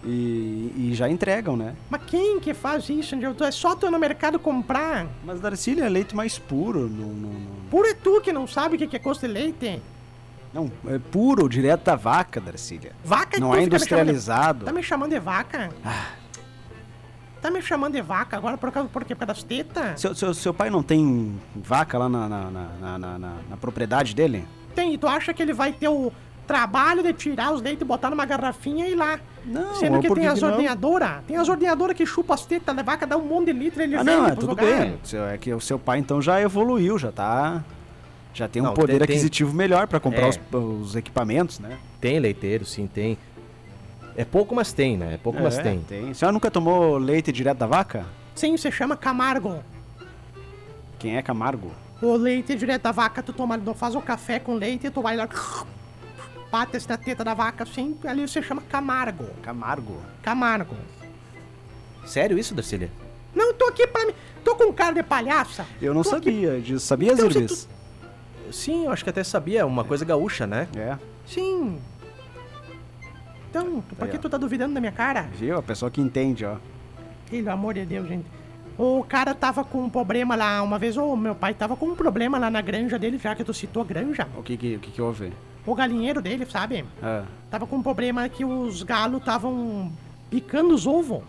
e, 0.06 0.71
e 0.78 0.91
já 0.93 1.10
entregam, 1.10 1.58
né? 1.58 1.73
Mas 1.89 2.04
quem 2.06 2.39
que 2.39 2.54
faz 2.54 2.88
isso? 2.88 3.15
É 3.43 3.52
só 3.52 3.76
tu 3.76 3.88
ir 3.88 3.89
no 3.89 3.97
mercado 3.97 4.38
comprar. 4.38 5.08
Mas 5.26 5.39
Darcília 5.39 5.86
é 5.86 5.89
leite 5.89 6.15
mais 6.15 6.38
puro, 6.38 6.82
não, 6.88 7.08
não, 7.08 7.30
não, 7.30 7.41
Puro 7.71 7.88
é 7.88 7.95
tu 7.95 8.21
que 8.21 8.32
não 8.32 8.45
sabe 8.45 8.76
o 8.76 8.78
que 8.78 8.86
que 8.86 8.95
é 8.95 8.99
gosto 8.99 9.21
de 9.26 9.34
leite. 9.34 9.82
não, 10.54 10.71
é 10.88 10.99
puro, 10.99 11.49
direto 11.49 11.86
da 11.86 11.95
vaca, 11.95 12.39
Darcília. 12.39 12.91
Vaca 13.04 13.39
Não 13.39 13.49
tu 13.49 13.56
é 13.56 13.63
fica 13.63 13.73
me 13.73 13.80
chamando 13.80 14.06
de- 14.06 14.12
industrializado. 14.12 14.65
Tá 14.65 14.71
me 14.71 14.84
chamando 14.84 15.10
de 15.10 15.19
vaca? 15.19 15.71
Ah. 15.84 16.06
Tá 17.43 17.51
me 17.51 17.62
chamando 17.62 17.91
de 17.93 18.01
vaca 18.01 18.38
agora 18.38 18.58
por 18.58 18.71
causa, 18.71 18.88
por 18.88 19.03
quê? 19.03 19.13
Por 19.13 19.27
causa 19.27 19.34
das 19.41 19.43
tetas? 19.43 19.99
Seu, 19.99 20.15
seu, 20.15 20.34
seu 20.34 20.53
pai 20.53 20.69
não 20.69 20.82
tem 20.82 21.38
vaca 21.53 21.97
lá 21.97 22.08
na, 22.08 22.29
na, 22.29 22.41
na, 22.49 22.67
na, 22.79 22.97
na- 22.97 23.19
na- 23.19 23.36
na 23.49 23.58
propriedade 23.58 24.15
dele? 24.15 24.47
Tem, 24.73 24.93
e 24.93 24.97
tu 24.97 25.06
acha 25.08 25.34
que 25.34 25.43
ele 25.43 25.51
vai 25.51 25.73
ter 25.73 25.89
o 25.89 26.10
trabalho 26.47 27.03
de 27.03 27.12
tirar 27.12 27.51
os 27.53 27.62
leites, 27.62 27.86
botar 27.86 28.10
numa 28.10 28.25
garrafinha 28.25 28.88
e 28.88 28.93
ir 28.93 28.95
lá? 28.95 29.19
Não, 29.45 29.75
Sendo 29.75 29.99
que 29.99 30.10
tem 30.13 30.25
as 30.25 30.41
ordenhadoras. 30.41 31.21
Tem 31.27 31.36
as 31.36 31.49
ordenhadoras 31.49 31.97
que 31.97 32.06
chupam 32.06 32.34
as 32.34 32.45
tetas 32.45 32.73
da 32.73 32.82
vaca, 32.82 33.06
dá 33.06 33.17
um 33.17 33.25
monte 33.27 33.47
de 33.47 33.60
litro 33.60 33.82
e 33.82 33.84
ele 33.84 33.97
Ah, 33.97 34.03
não, 34.06 34.25
é 34.25 34.32
tudo 34.36 34.47
lugares. 34.51 35.12
bem. 35.12 35.21
É 35.34 35.38
que 35.38 35.53
o 35.53 35.60
seu 35.60 35.77
pai 35.77 35.99
então 35.99 36.21
já 36.21 36.39
evoluiu, 36.39 36.97
já 36.97 37.12
tá. 37.12 37.62
Já 38.34 38.47
tem 38.47 38.62
um 38.62 38.65
Não, 38.67 38.73
poder 38.73 38.97
tem- 38.99 38.99
tem- 39.08 39.15
aquisitivo 39.15 39.53
melhor 39.53 39.86
pra 39.86 39.99
comprar 39.99 40.27
É. 40.27 40.29
os, 40.29 40.39
os 40.82 40.95
equipamentos, 40.95 41.60
né? 41.60 41.77
Tem 41.99 42.17
leiteiro, 42.19 42.65
sim, 42.65 42.88
tem. 42.88 43.17
É 44.15 44.23
pouco, 44.23 44.54
mas 44.54 44.71
tem, 44.73 44.95
né? 44.97 45.15
É 45.15 45.17
pouco, 45.17 45.41
mas 45.41 45.58
É, 45.58 45.63
tem. 45.63 45.80
tem. 45.82 46.12
A 46.12 46.13
senhora 46.13 46.34
nunca 46.34 46.52
tomou 46.52 46.97
leite 46.97 47.32
direto 47.32 47.58
da 47.58 47.65
vaca? 47.67 48.06
Sim, 48.36 48.56
você 48.56 48.71
chama 48.71 48.95
Camargo. 48.95 49.63
Quem 50.99 51.17
é 51.17 51.21
Camargo? 51.21 51.71
O 52.02 52.15
leite 52.15 52.56
direto 52.56 52.84
da 52.84 52.91
vaca, 52.91 53.23
tu 53.23 53.34
toma, 53.34 53.58
tu 53.58 53.73
faz 53.73 53.95
o 53.95 54.02
café 54.02 54.39
com 54.39 54.56
leite 54.56 54.88
e 54.88 54.91
tu 54.91 55.02
vai 55.02 55.15
lá, 55.15 55.28
bate 56.52 56.76
essa 56.78 56.97
teta 56.97 57.23
da 57.23 57.34
vaca 57.34 57.63
assim, 57.63 57.97
ali 58.06 58.28
você 58.28 58.41
chama 58.41 58.62
Camargo. 58.62 59.26
Camargo. 59.41 59.97
Camargo. 60.21 60.76
Sério 62.06 62.38
isso, 62.38 62.54
Darcília? 62.54 62.91
Não, 63.34 63.47
eu 63.47 63.54
tô 63.54 63.65
aqui 63.65 63.88
pra 63.88 64.06
mim. 64.06 64.13
Tô 64.43 64.56
com 64.56 64.71
cara 64.73 64.93
de 64.93 65.02
palhaça. 65.04 65.65
Eu 65.82 65.93
não 65.93 66.04
Tô 66.04 66.15
aqui- 66.15 66.32
sabia 66.32 66.62
disso. 66.62 66.86
Sabia, 66.86 67.13
Então, 67.13 67.28
se 67.28 67.34
Zirbis? 67.34 67.69
Sim, 68.52 68.86
eu 68.86 68.91
acho 68.91 69.04
que 69.04 69.10
até 69.10 69.23
sabia, 69.23 69.62
é 69.62 69.65
uma 69.65 69.84
coisa 69.84 70.04
gaúcha, 70.06 70.45
né? 70.45 70.67
É. 70.76 70.97
Sim. 71.26 71.80
Então, 73.53 73.81
por 73.81 74.05
Aí, 74.05 74.09
que 74.09 74.17
ó. 74.17 74.19
tu 74.19 74.27
tá 74.29 74.37
duvidando 74.37 74.73
da 74.73 74.79
minha 74.79 74.91
cara? 74.91 75.29
Viu? 75.37 75.59
A 75.59 75.61
pessoa 75.61 75.91
que 75.91 76.01
entende, 76.01 76.43
ó. 76.43 76.55
Pelo 77.29 77.51
amor 77.51 77.75
de 77.75 77.85
Deus, 77.85 78.07
gente. 78.07 78.25
O 78.75 79.05
cara 79.07 79.35
tava 79.35 79.63
com 79.63 79.83
um 79.83 79.89
problema 79.91 80.35
lá, 80.35 80.63
uma 80.63 80.79
vez 80.79 80.97
o 80.97 81.15
meu 81.15 81.35
pai 81.35 81.53
tava 81.53 81.75
com 81.75 81.85
um 81.89 81.95
problema 81.95 82.39
lá 82.39 82.49
na 82.49 82.61
granja 82.61 82.97
dele, 82.97 83.19
já 83.19 83.35
que 83.35 83.43
tu 83.43 83.53
citou 83.53 83.83
a 83.83 83.85
granja. 83.85 84.27
O 84.35 84.41
que 84.41 84.57
que, 84.57 84.75
o 84.77 84.79
que, 84.79 84.89
que 84.89 84.99
houve? 84.99 85.31
O 85.67 85.75
galinheiro 85.75 86.19
dele, 86.19 86.47
sabe? 86.49 86.83
Ah, 87.01 87.25
Tava 87.51 87.67
com 87.67 87.75
um 87.75 87.83
problema 87.83 88.27
que 88.27 88.43
os 88.43 88.81
galos 88.81 89.19
estavam 89.19 89.91
picando 90.31 90.73
os 90.73 90.87
ovos. 90.87 91.21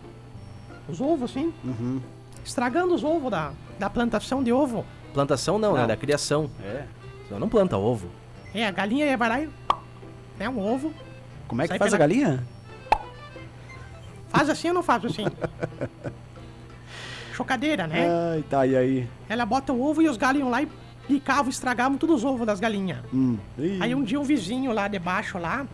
Os 0.88 1.02
ovos, 1.02 1.30
sim. 1.30 1.52
uhum. 1.62 2.00
Estragando 2.42 2.94
os 2.94 3.04
ovos 3.04 3.30
da, 3.30 3.52
da 3.78 3.90
plantação 3.90 4.42
de 4.42 4.50
ovo. 4.50 4.82
Plantação 5.12 5.58
não, 5.58 5.74
né? 5.74 5.80
Não. 5.80 5.86
Da 5.88 5.96
criação. 5.96 6.50
É. 6.62 6.84
Você 7.28 7.38
não 7.38 7.50
planta 7.50 7.76
ovo. 7.76 8.08
É, 8.54 8.66
a 8.66 8.70
galinha 8.70 9.14
vai 9.18 9.28
lá 9.28 9.40
e. 9.42 9.48
É 10.40 10.48
um 10.48 10.58
ovo. 10.58 10.92
Como 11.54 11.62
é 11.62 11.66
que 11.66 11.68
Sai 11.68 11.78
faz 11.78 11.94
a 11.94 11.96
pela- 11.96 12.08
galinha? 12.08 12.44
Faz 14.28 14.50
assim 14.50 14.66
ou 14.66 14.74
não 14.74 14.82
faz 14.82 15.04
assim? 15.04 15.24
Chocadeira, 17.32 17.86
né? 17.86 18.08
Ai, 18.34 18.42
tá, 18.50 18.66
e 18.66 18.76
aí? 18.76 19.08
Ela 19.28 19.46
bota 19.46 19.72
o 19.72 19.80
ovo 19.80 20.02
e 20.02 20.08
os 20.08 20.18
iam 20.36 20.50
lá 20.50 20.62
e 20.62 20.68
picavam, 21.06 21.48
estragavam 21.48 21.96
todos 21.96 22.16
os 22.16 22.24
ovos 22.24 22.44
das 22.44 22.58
galinhas. 22.58 22.98
Hum. 23.14 23.38
Ih. 23.56 23.78
Aí 23.80 23.94
um 23.94 24.02
dia 24.02 24.18
um 24.18 24.24
vizinho 24.24 24.72
lá 24.72 24.88
debaixo 24.88 25.38
lá. 25.38 25.64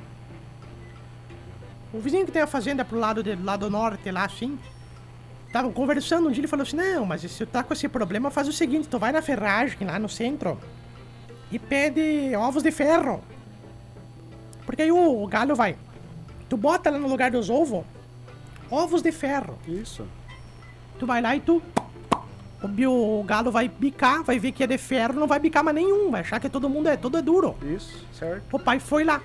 O 1.95 1.99
vizinho 1.99 2.27
que 2.27 2.33
tem 2.33 2.43
a 2.43 2.47
fazenda 2.47 2.85
pro 2.85 2.99
lado, 2.99 3.23
de, 3.23 3.35
lado 3.37 3.71
norte 3.71 4.11
lá, 4.11 4.27
assim. 4.27 4.59
Estavam 5.47 5.73
conversando 5.73 6.29
um 6.29 6.31
dia 6.31 6.43
ele 6.43 6.47
falou 6.47 6.63
assim, 6.63 6.77
não, 6.77 7.07
mas 7.07 7.23
se 7.23 7.29
tu 7.29 7.47
tá 7.47 7.63
com 7.63 7.73
esse 7.73 7.89
problema, 7.89 8.31
faz 8.31 8.47
o 8.49 8.53
seguinte, 8.53 8.87
tu 8.87 8.99
vai 8.99 9.13
na 9.13 9.23
ferragem 9.23 9.79
lá 9.87 9.99
no 9.99 10.11
centro 10.11 10.61
e 11.51 11.59
pede 11.59 12.37
ovos 12.37 12.63
de 12.63 12.71
ferro. 12.71 13.25
Porque 14.71 14.83
aí 14.83 14.93
o, 14.93 15.25
o 15.25 15.27
galho 15.27 15.57
vai. 15.57 15.75
Tu 16.49 16.57
bota 16.57 16.91
lá 16.91 16.99
no 16.99 17.09
lugar 17.09 17.29
dos 17.29 17.51
ovos, 17.51 17.85
ovos 18.71 19.03
de 19.03 19.11
ferro. 19.11 19.59
Isso. 19.67 20.07
Tu 20.97 21.05
vai 21.05 21.21
lá 21.21 21.35
e 21.35 21.41
tu. 21.41 21.61
O, 22.63 23.19
o 23.21 23.25
galo 23.25 23.51
vai 23.51 23.67
bicar, 23.67 24.23
vai 24.23 24.39
ver 24.39 24.53
que 24.53 24.63
é 24.63 24.69
de 24.69 24.79
ferro, 24.79 25.15
não 25.15 25.27
vai 25.27 25.41
bicar 25.41 25.65
mais 25.65 25.75
nenhum, 25.75 26.13
vai 26.13 26.21
achar 26.21 26.39
que 26.39 26.49
todo 26.49 26.69
mundo 26.69 26.89
é, 26.89 26.97
todo 26.97 27.19
é 27.19 27.23
duro. 27.23 27.57
Isso, 27.65 28.07
certo. 28.13 28.45
O 28.53 28.61
pai 28.61 28.79
foi 28.79 29.03
lá. 29.03 29.21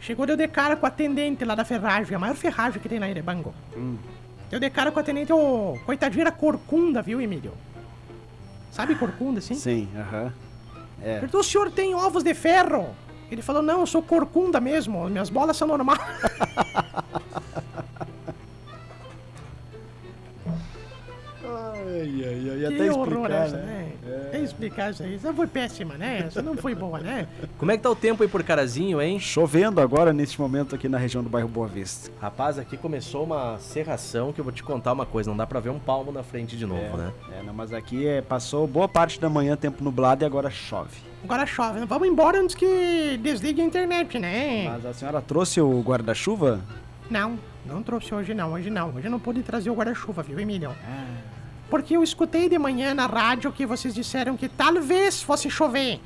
Chegou, 0.00 0.26
deu 0.26 0.36
de 0.36 0.46
cara 0.48 0.76
com 0.76 0.84
o 0.84 0.86
atendente 0.86 1.46
lá 1.46 1.54
da 1.54 1.64
ferragem, 1.64 2.14
a 2.14 2.18
maior 2.18 2.36
ferragem 2.36 2.78
que 2.78 2.86
tem 2.86 2.98
lá 2.98 3.06
em 3.06 3.12
Erebango. 3.12 3.54
Hum. 3.74 3.96
Deu 4.50 4.60
de 4.60 4.68
cara 4.68 4.92
com 4.92 4.98
o 4.98 5.00
atendente, 5.00 5.32
ô, 5.32 5.78
coitadinho 5.86 6.20
era 6.20 6.32
corcunda, 6.32 7.00
viu, 7.00 7.22
Emílio? 7.22 7.54
Sabe 8.70 8.94
corcunda, 8.96 9.38
assim? 9.38 9.54
Sim, 9.54 9.88
aham. 9.96 10.30
É. 11.00 11.20
Perguntou, 11.20 11.40
o 11.40 11.44
senhor 11.44 11.70
tem 11.70 11.94
ovos 11.94 12.22
de 12.22 12.34
ferro? 12.34 12.94
Ele 13.30 13.42
falou, 13.42 13.62
não, 13.62 13.80
eu 13.80 13.86
sou 13.86 14.02
corcunda 14.02 14.60
mesmo, 14.60 15.08
minhas 15.08 15.30
bolas 15.30 15.56
são 15.56 15.66
normais. 15.66 15.98
Ai, 21.86 22.24
Ai, 22.24 22.50
ai, 22.50 22.66
ai, 22.66 22.72
Que 22.74 22.90
horror 22.90 23.30
essa, 23.30 23.56
né? 23.58 23.92
Até 24.28 24.40
explicar 24.40 24.90
isso 24.90 25.02
aí. 25.02 25.14
Essa 25.14 25.32
foi 25.32 25.46
péssima, 25.46 25.94
né? 25.94 26.24
Essa 26.26 26.42
não 26.42 26.56
foi 26.56 26.74
boa, 26.74 26.98
né? 26.98 27.26
Como 27.58 27.70
é 27.70 27.76
que 27.76 27.82
tá 27.82 27.90
o 27.90 27.96
tempo 27.96 28.22
aí 28.22 28.28
por 28.28 28.42
Carazinho, 28.42 29.00
hein? 29.00 29.18
Chovendo 29.20 29.80
agora 29.80 30.12
neste 30.12 30.40
momento 30.40 30.74
aqui 30.74 30.88
na 30.88 30.98
região 30.98 31.22
do 31.22 31.28
bairro 31.28 31.48
Boa 31.48 31.68
Vista. 31.68 32.10
Rapaz, 32.20 32.58
aqui 32.58 32.76
começou 32.76 33.24
uma 33.24 33.58
serração 33.58 34.32
que 34.32 34.40
eu 34.40 34.44
vou 34.44 34.52
te 34.52 34.62
contar 34.62 34.92
uma 34.92 35.06
coisa, 35.06 35.30
não 35.30 35.36
dá 35.36 35.46
pra 35.46 35.60
ver 35.60 35.70
um 35.70 35.78
palmo 35.78 36.10
na 36.10 36.22
frente 36.22 36.56
de 36.56 36.66
novo, 36.66 36.80
é, 36.80 36.96
né? 36.96 37.12
É, 37.38 37.42
não, 37.42 37.54
mas 37.54 37.72
aqui 37.72 38.06
é, 38.06 38.20
passou 38.22 38.66
boa 38.66 38.88
parte 38.88 39.20
da 39.20 39.28
manhã 39.28 39.56
tempo 39.56 39.82
nublado 39.84 40.24
e 40.24 40.26
agora 40.26 40.50
chove. 40.50 40.96
Agora 41.22 41.46
chove. 41.46 41.80
né? 41.80 41.86
Vamos 41.88 42.08
embora 42.08 42.40
antes 42.40 42.54
que 42.54 43.18
desligue 43.22 43.62
a 43.62 43.64
internet, 43.64 44.18
né? 44.18 44.64
Mas 44.68 44.84
a 44.86 44.92
senhora 44.92 45.22
trouxe 45.22 45.60
o 45.60 45.80
guarda-chuva? 45.80 46.60
Não, 47.10 47.38
não 47.64 47.82
trouxe 47.82 48.14
hoje 48.14 48.34
não, 48.34 48.52
hoje 48.52 48.70
não. 48.70 48.90
Hoje 48.94 49.06
eu 49.06 49.10
não 49.10 49.20
pude 49.20 49.42
trazer 49.42 49.70
o 49.70 49.74
guarda-chuva, 49.74 50.22
viu, 50.22 50.38
Emílio? 50.38 50.70
Porque 51.70 51.96
eu 51.96 52.02
escutei 52.02 52.48
de 52.48 52.58
manhã 52.58 52.94
na 52.94 53.06
rádio 53.06 53.50
que 53.52 53.66
vocês 53.66 53.94
disseram 53.94 54.36
que 54.36 54.48
talvez 54.48 55.22
fosse 55.22 55.50
chover. 55.50 56.00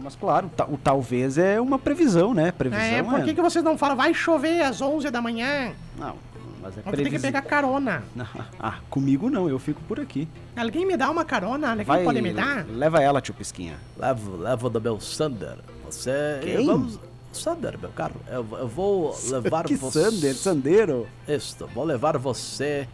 Mas 0.00 0.14
claro, 0.16 0.50
o 0.68 0.76
talvez 0.76 1.38
é 1.38 1.60
uma 1.60 1.78
previsão, 1.78 2.34
né? 2.34 2.52
Previsão 2.52 2.84
É, 2.84 3.02
por 3.02 3.24
que, 3.24 3.34
que 3.34 3.40
vocês 3.40 3.64
não 3.64 3.78
falam, 3.78 3.96
vai 3.96 4.12
chover 4.12 4.62
às 4.62 4.80
11 4.80 5.10
da 5.10 5.20
manhã? 5.22 5.72
Não, 5.98 6.16
mas 6.62 6.76
é 6.76 6.80
Eu 6.80 6.82
vou 6.84 6.92
ter 6.92 6.96
que 6.96 7.02
previsão. 7.10 7.20
pegar 7.20 7.42
carona. 7.42 8.02
Ah, 8.58 8.78
comigo 8.90 9.30
não, 9.30 9.48
eu 9.48 9.58
fico 9.58 9.80
por 9.88 9.98
aqui. 10.00 10.28
Alguém 10.56 10.86
me 10.86 10.96
dá 10.96 11.10
uma 11.10 11.24
carona? 11.24 11.70
Alguém 11.70 12.04
pode 12.04 12.22
me 12.22 12.32
dar? 12.32 12.66
Leva 12.68 13.00
ela, 13.02 13.20
tio 13.20 13.34
Pisquinha. 13.34 13.76
Levo, 13.96 14.36
levo 14.36 14.68
do 14.70 14.80
meu 14.80 15.00
Sander. 15.00 15.56
Você. 15.84 16.40
Quem? 16.42 16.66
Vamos. 16.66 16.98
Sander, 17.32 17.78
meu 17.78 17.90
carro. 17.90 18.16
Eu, 18.28 18.46
eu 18.58 18.68
vou 18.68 19.14
levar 19.30 19.64
que 19.64 19.74
você. 19.76 20.04
Sander, 20.10 20.34
Sandeiro. 20.34 21.06
Isto, 21.28 21.66
vou 21.74 21.84
levar 21.84 22.16
você. 22.16 22.88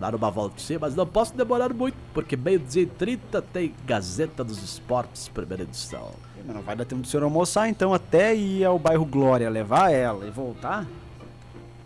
Dar 0.00 0.14
uma 0.14 0.30
voltinha, 0.30 0.78
mas 0.78 0.94
não 0.94 1.06
posso 1.06 1.34
demorar 1.34 1.72
muito, 1.72 1.96
porque 2.12 2.36
meio-dia 2.36 2.82
e 2.82 2.86
30 2.86 3.40
tem 3.40 3.74
Gazeta 3.86 4.44
dos 4.44 4.62
Esportes, 4.62 5.26
primeira 5.28 5.62
edição. 5.62 6.10
Mas 6.44 6.54
Não 6.54 6.62
vai 6.62 6.76
dar 6.76 6.84
tempo 6.84 7.00
do 7.02 7.08
senhor 7.08 7.22
almoçar, 7.24 7.66
então 7.68 7.94
até 7.94 8.34
ir 8.36 8.64
ao 8.64 8.78
bairro 8.78 9.06
Glória, 9.06 9.48
levar 9.48 9.90
ela 9.90 10.26
e 10.26 10.30
voltar? 10.30 10.86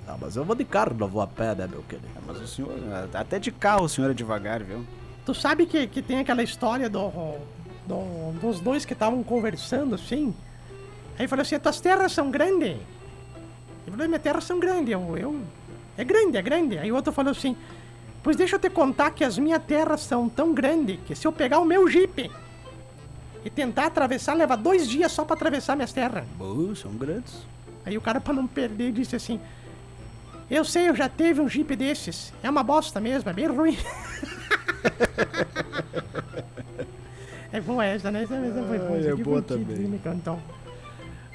Ah, 0.09 0.17
mas 0.21 0.35
eu 0.35 0.45
vou 0.45 0.57
de 0.57 0.65
carro, 0.65 0.95
não 0.99 1.07
vou 1.07 1.23
a 1.23 1.27
pé, 1.29 1.55
né, 1.55 1.69
meu 1.71 1.83
querido? 1.83 2.09
Ah, 2.17 2.21
Mas 2.27 2.41
o 2.41 2.47
senhor, 2.49 2.73
até 3.15 3.39
de 3.39 3.53
carro 3.53 3.85
o 3.85 3.89
senhor 3.89 4.11
é 4.11 4.15
devagar, 4.15 4.61
viu? 4.61 4.85
Tu 5.25 5.33
sabe 5.33 5.67
que, 5.67 5.87
que 5.87 6.03
tem 6.03 6.19
aquela 6.19 6.43
história 6.43 6.91
do, 6.91 7.11
do- 7.87 8.33
dos 8.41 8.59
dois 8.59 8.85
que 8.85 8.93
estavam 8.93 9.23
conversando 9.23 9.95
assim? 9.95 10.35
Aí 11.17 11.29
falou 11.29 11.43
assim: 11.43 11.57
tuas 11.61 11.79
terras 11.81 12.11
são 12.11 12.29
grandes? 12.29 12.71
Ele 12.71 12.81
falou: 13.93 14.07
minhas 14.09 14.23
terras 14.23 14.43
são 14.43 14.59
grandes. 14.59 14.93
Eu, 14.93 15.17
eu. 15.17 15.41
É 15.97 16.03
grande, 16.03 16.37
é 16.39 16.43
grande. 16.43 16.77
Aí 16.79 16.91
o 16.91 16.97
outro 16.97 17.13
falou 17.13 17.31
assim: 17.31 17.55
Pois 18.23 18.37
deixa 18.37 18.57
eu 18.57 18.61
te 18.61 18.69
contar 18.69 19.11
que 19.13 19.25
as 19.25 19.39
minhas 19.39 19.63
terras 19.63 20.03
são 20.03 20.29
tão 20.29 20.53
grandes 20.53 20.99
que 21.07 21.15
se 21.15 21.27
eu 21.27 21.33
pegar 21.33 21.59
o 21.59 21.65
meu 21.65 21.89
jipe 21.89 22.31
e 23.45 23.49
tentar 23.49 23.87
atravessar, 23.87 24.35
leva 24.35 24.57
dois 24.57 24.87
dias 24.89 25.11
só 25.11 25.25
pra 25.25 25.35
atravessar 25.35 25.75
minhas 25.75 25.93
terras. 25.93 26.25
Uh, 26.39 26.77
são 26.77 26.93
grandes. 26.93 27.35
Aí 27.85 27.97
o 27.97 28.01
cara, 28.01 28.21
pra 28.21 28.35
não 28.35 28.47
perder, 28.47 28.93
disse 28.93 29.17
assim: 29.17 29.41
Eu 30.51 30.65
sei, 30.65 30.89
eu 30.89 30.95
já 30.95 31.09
teve 31.09 31.41
um 31.41 31.49
jipe 31.49 31.75
desses. 31.75 32.33
É 32.43 32.51
uma 32.51 32.63
bosta 32.63 33.01
mesmo, 33.01 33.31
é 33.31 33.33
bem 33.33 33.47
ruim. 33.47 33.79
é 37.51 37.61
boa 37.61 37.85
essa, 37.85 38.11
né? 38.11 38.25
Essa, 38.25 38.35
essa 38.37 38.63
foi 38.63 38.79
boa. 38.79 38.91
Ai, 38.91 38.99
essa 38.99 39.09
é 39.09 39.17
boa 39.17 39.41
também. 39.41 39.79
me 39.79 39.99
cantou. 39.99 40.39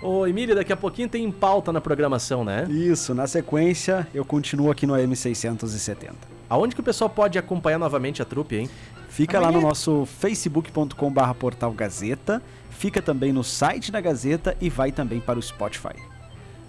Ô, 0.04 0.28
Emílio, 0.28 0.54
daqui 0.54 0.72
a 0.72 0.78
pouquinho 0.78 1.10
tem 1.10 1.32
pauta 1.32 1.74
na 1.74 1.82
programação, 1.82 2.44
né? 2.44 2.68
Isso, 2.70 3.16
na 3.16 3.26
sequência 3.26 4.08
eu 4.14 4.24
continuo 4.24 4.70
aqui 4.70 4.86
no 4.86 4.94
AM670. 4.94 6.35
Aonde 6.50 6.76
que 6.76 6.82
o 6.82 6.84
pessoal 6.84 7.10
pode 7.10 7.38
acompanhar 7.40 7.78
novamente 7.80 8.22
a 8.22 8.26
trupe, 8.26 8.56
hein? 8.56 8.70
Fica 9.10 9.40
lá 9.40 9.48
Amanhã- 9.48 9.62
no 9.62 9.68
nosso 9.68 10.06
facebook.com 10.06 11.12
barra 11.12 11.34
portal 11.34 11.72
Gazeta, 11.72 12.42
fica 12.70 13.02
também 13.02 13.32
no 13.32 13.44
site 13.44 13.92
da 13.92 14.02
Gazeta 14.02 14.56
e 14.60 14.70
vai 14.70 14.92
também 14.92 15.20
para 15.20 15.40
o 15.40 15.42
Spotify. 15.42 15.96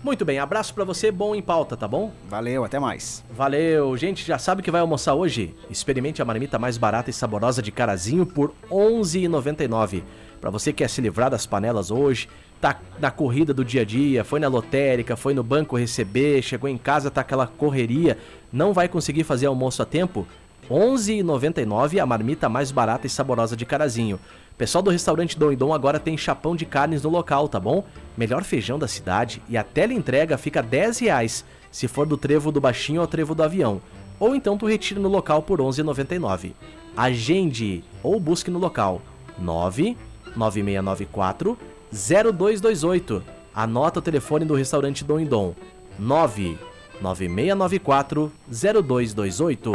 Muito 0.04 0.24
bem, 0.24 0.38
abraço 0.38 0.72
pra 0.72 0.84
você, 0.84 1.10
bom 1.10 1.34
em 1.34 1.42
pauta, 1.42 1.76
tá 1.76 1.88
bom? 1.88 2.12
Valeu, 2.28 2.64
até 2.64 2.78
mais. 2.78 3.24
Valeu, 3.30 3.96
gente, 3.96 4.24
já 4.24 4.38
sabe 4.38 4.62
que 4.62 4.70
vai 4.70 4.80
almoçar 4.80 5.14
hoje? 5.14 5.54
Experimente 5.68 6.22
a 6.22 6.24
marmita 6.24 6.58
mais 6.58 6.78
barata 6.78 7.10
e 7.10 7.12
saborosa 7.12 7.60
de 7.60 7.72
Carazinho 7.72 8.24
por 8.24 8.50
R$ 8.70 8.76
11,99. 8.76 10.04
Pra 10.40 10.50
você 10.50 10.70
que 10.72 10.78
quer 10.84 10.90
se 10.90 11.00
livrar 11.00 11.30
das 11.30 11.44
panelas 11.46 11.90
hoje, 11.90 12.28
tá 12.60 12.80
na 12.98 13.10
corrida 13.10 13.52
do 13.52 13.64
dia 13.64 13.82
a 13.82 13.84
dia, 13.84 14.24
foi 14.24 14.40
na 14.40 14.48
lotérica, 14.48 15.16
foi 15.16 15.34
no 15.34 15.42
banco 15.42 15.76
receber, 15.76 16.42
chegou 16.42 16.68
em 16.68 16.78
casa, 16.78 17.10
tá 17.10 17.20
aquela 17.20 17.46
correria, 17.46 18.16
não 18.52 18.72
vai 18.72 18.88
conseguir 18.88 19.24
fazer 19.24 19.46
almoço 19.46 19.82
a 19.82 19.86
tempo? 19.86 20.26
R$ 20.68 20.74
11,99 20.74 22.00
a 22.00 22.06
marmita 22.06 22.48
mais 22.48 22.72
barata 22.72 23.06
e 23.06 23.10
saborosa 23.10 23.56
de 23.56 23.64
Carazinho. 23.64 24.18
Pessoal 24.58 24.82
do 24.82 24.90
restaurante 24.90 25.38
Dom 25.38 25.52
e 25.52 25.56
Dom 25.56 25.72
agora 25.72 26.00
tem 26.00 26.16
chapão 26.16 26.56
de 26.56 26.64
carnes 26.64 27.02
no 27.02 27.10
local, 27.10 27.48
tá 27.48 27.60
bom? 27.60 27.84
Melhor 28.16 28.42
feijão 28.42 28.78
da 28.78 28.88
cidade 28.88 29.42
e 29.48 29.56
a 29.56 29.62
teleentrega 29.62 30.38
fica 30.38 30.62
10 30.62 31.00
reais, 31.00 31.44
se 31.70 31.86
for 31.86 32.06
do 32.06 32.16
trevo 32.16 32.50
do 32.50 32.60
baixinho 32.60 33.02
ao 33.02 33.06
trevo 33.06 33.34
do 33.34 33.42
avião. 33.42 33.82
Ou 34.18 34.34
então 34.34 34.56
tu 34.56 34.64
retira 34.66 34.98
no 34.98 35.10
local 35.10 35.42
por 35.42 35.60
R$ 35.60 35.66
11,99. 35.66 36.52
Agende 36.96 37.84
ou 38.02 38.18
busque 38.18 38.50
no 38.50 38.58
local 38.58 39.02
99694 39.38 41.58
0228. 41.92 43.22
Anota 43.54 44.00
o 44.00 44.02
telefone 44.02 44.44
do 44.44 44.54
restaurante 44.54 45.04
Dom 45.04 45.20
e 45.20 45.24
Dom 45.24 45.54
99694 45.98 48.32
0228. 48.48 49.72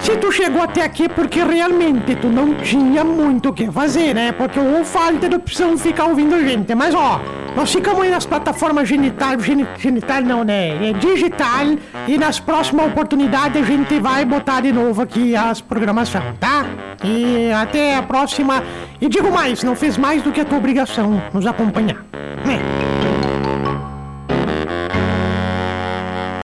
Se 0.00 0.16
tu 0.16 0.32
chegou 0.32 0.62
até 0.62 0.82
aqui 0.82 1.08
porque 1.08 1.44
realmente 1.44 2.16
tu 2.16 2.28
não 2.28 2.54
tinha 2.56 3.04
muito 3.04 3.50
o 3.50 3.52
que 3.52 3.70
fazer, 3.70 4.14
né? 4.14 4.32
Porque 4.32 4.58
ou 4.58 4.84
falta 4.84 5.28
de 5.28 5.36
opção 5.36 5.76
ficar 5.76 6.06
ouvindo 6.06 6.40
gente. 6.40 6.74
Mas 6.74 6.94
ó, 6.94 7.20
nós 7.56 7.72
ficamos 7.72 8.02
aí 8.02 8.10
nas 8.10 8.24
plataformas 8.26 8.88
genital, 8.88 9.38
geni- 9.40 9.66
genital 9.78 10.22
não, 10.22 10.44
né? 10.44 10.90
É 10.90 10.92
digital. 10.94 11.66
E 12.06 12.16
nas 12.16 12.38
próximas 12.40 12.86
oportunidades 12.86 13.62
a 13.62 13.66
gente 13.66 13.98
vai 13.98 14.24
botar 14.24 14.60
de 14.60 14.72
novo 14.72 15.02
aqui 15.02 15.34
as 15.36 15.60
programações, 15.60 16.24
tá? 16.38 16.64
E 17.04 17.50
até 17.52 17.96
a 17.96 18.02
próxima. 18.02 18.62
E 19.00 19.08
digo 19.08 19.30
mais, 19.32 19.62
não 19.62 19.74
fez 19.76 19.96
mais 19.98 20.22
do 20.22 20.30
que 20.32 20.40
a 20.40 20.44
tua 20.44 20.58
obrigação 20.58 21.22
nos 21.32 21.46
acompanhar. 21.46 22.04
Né? 22.44 22.58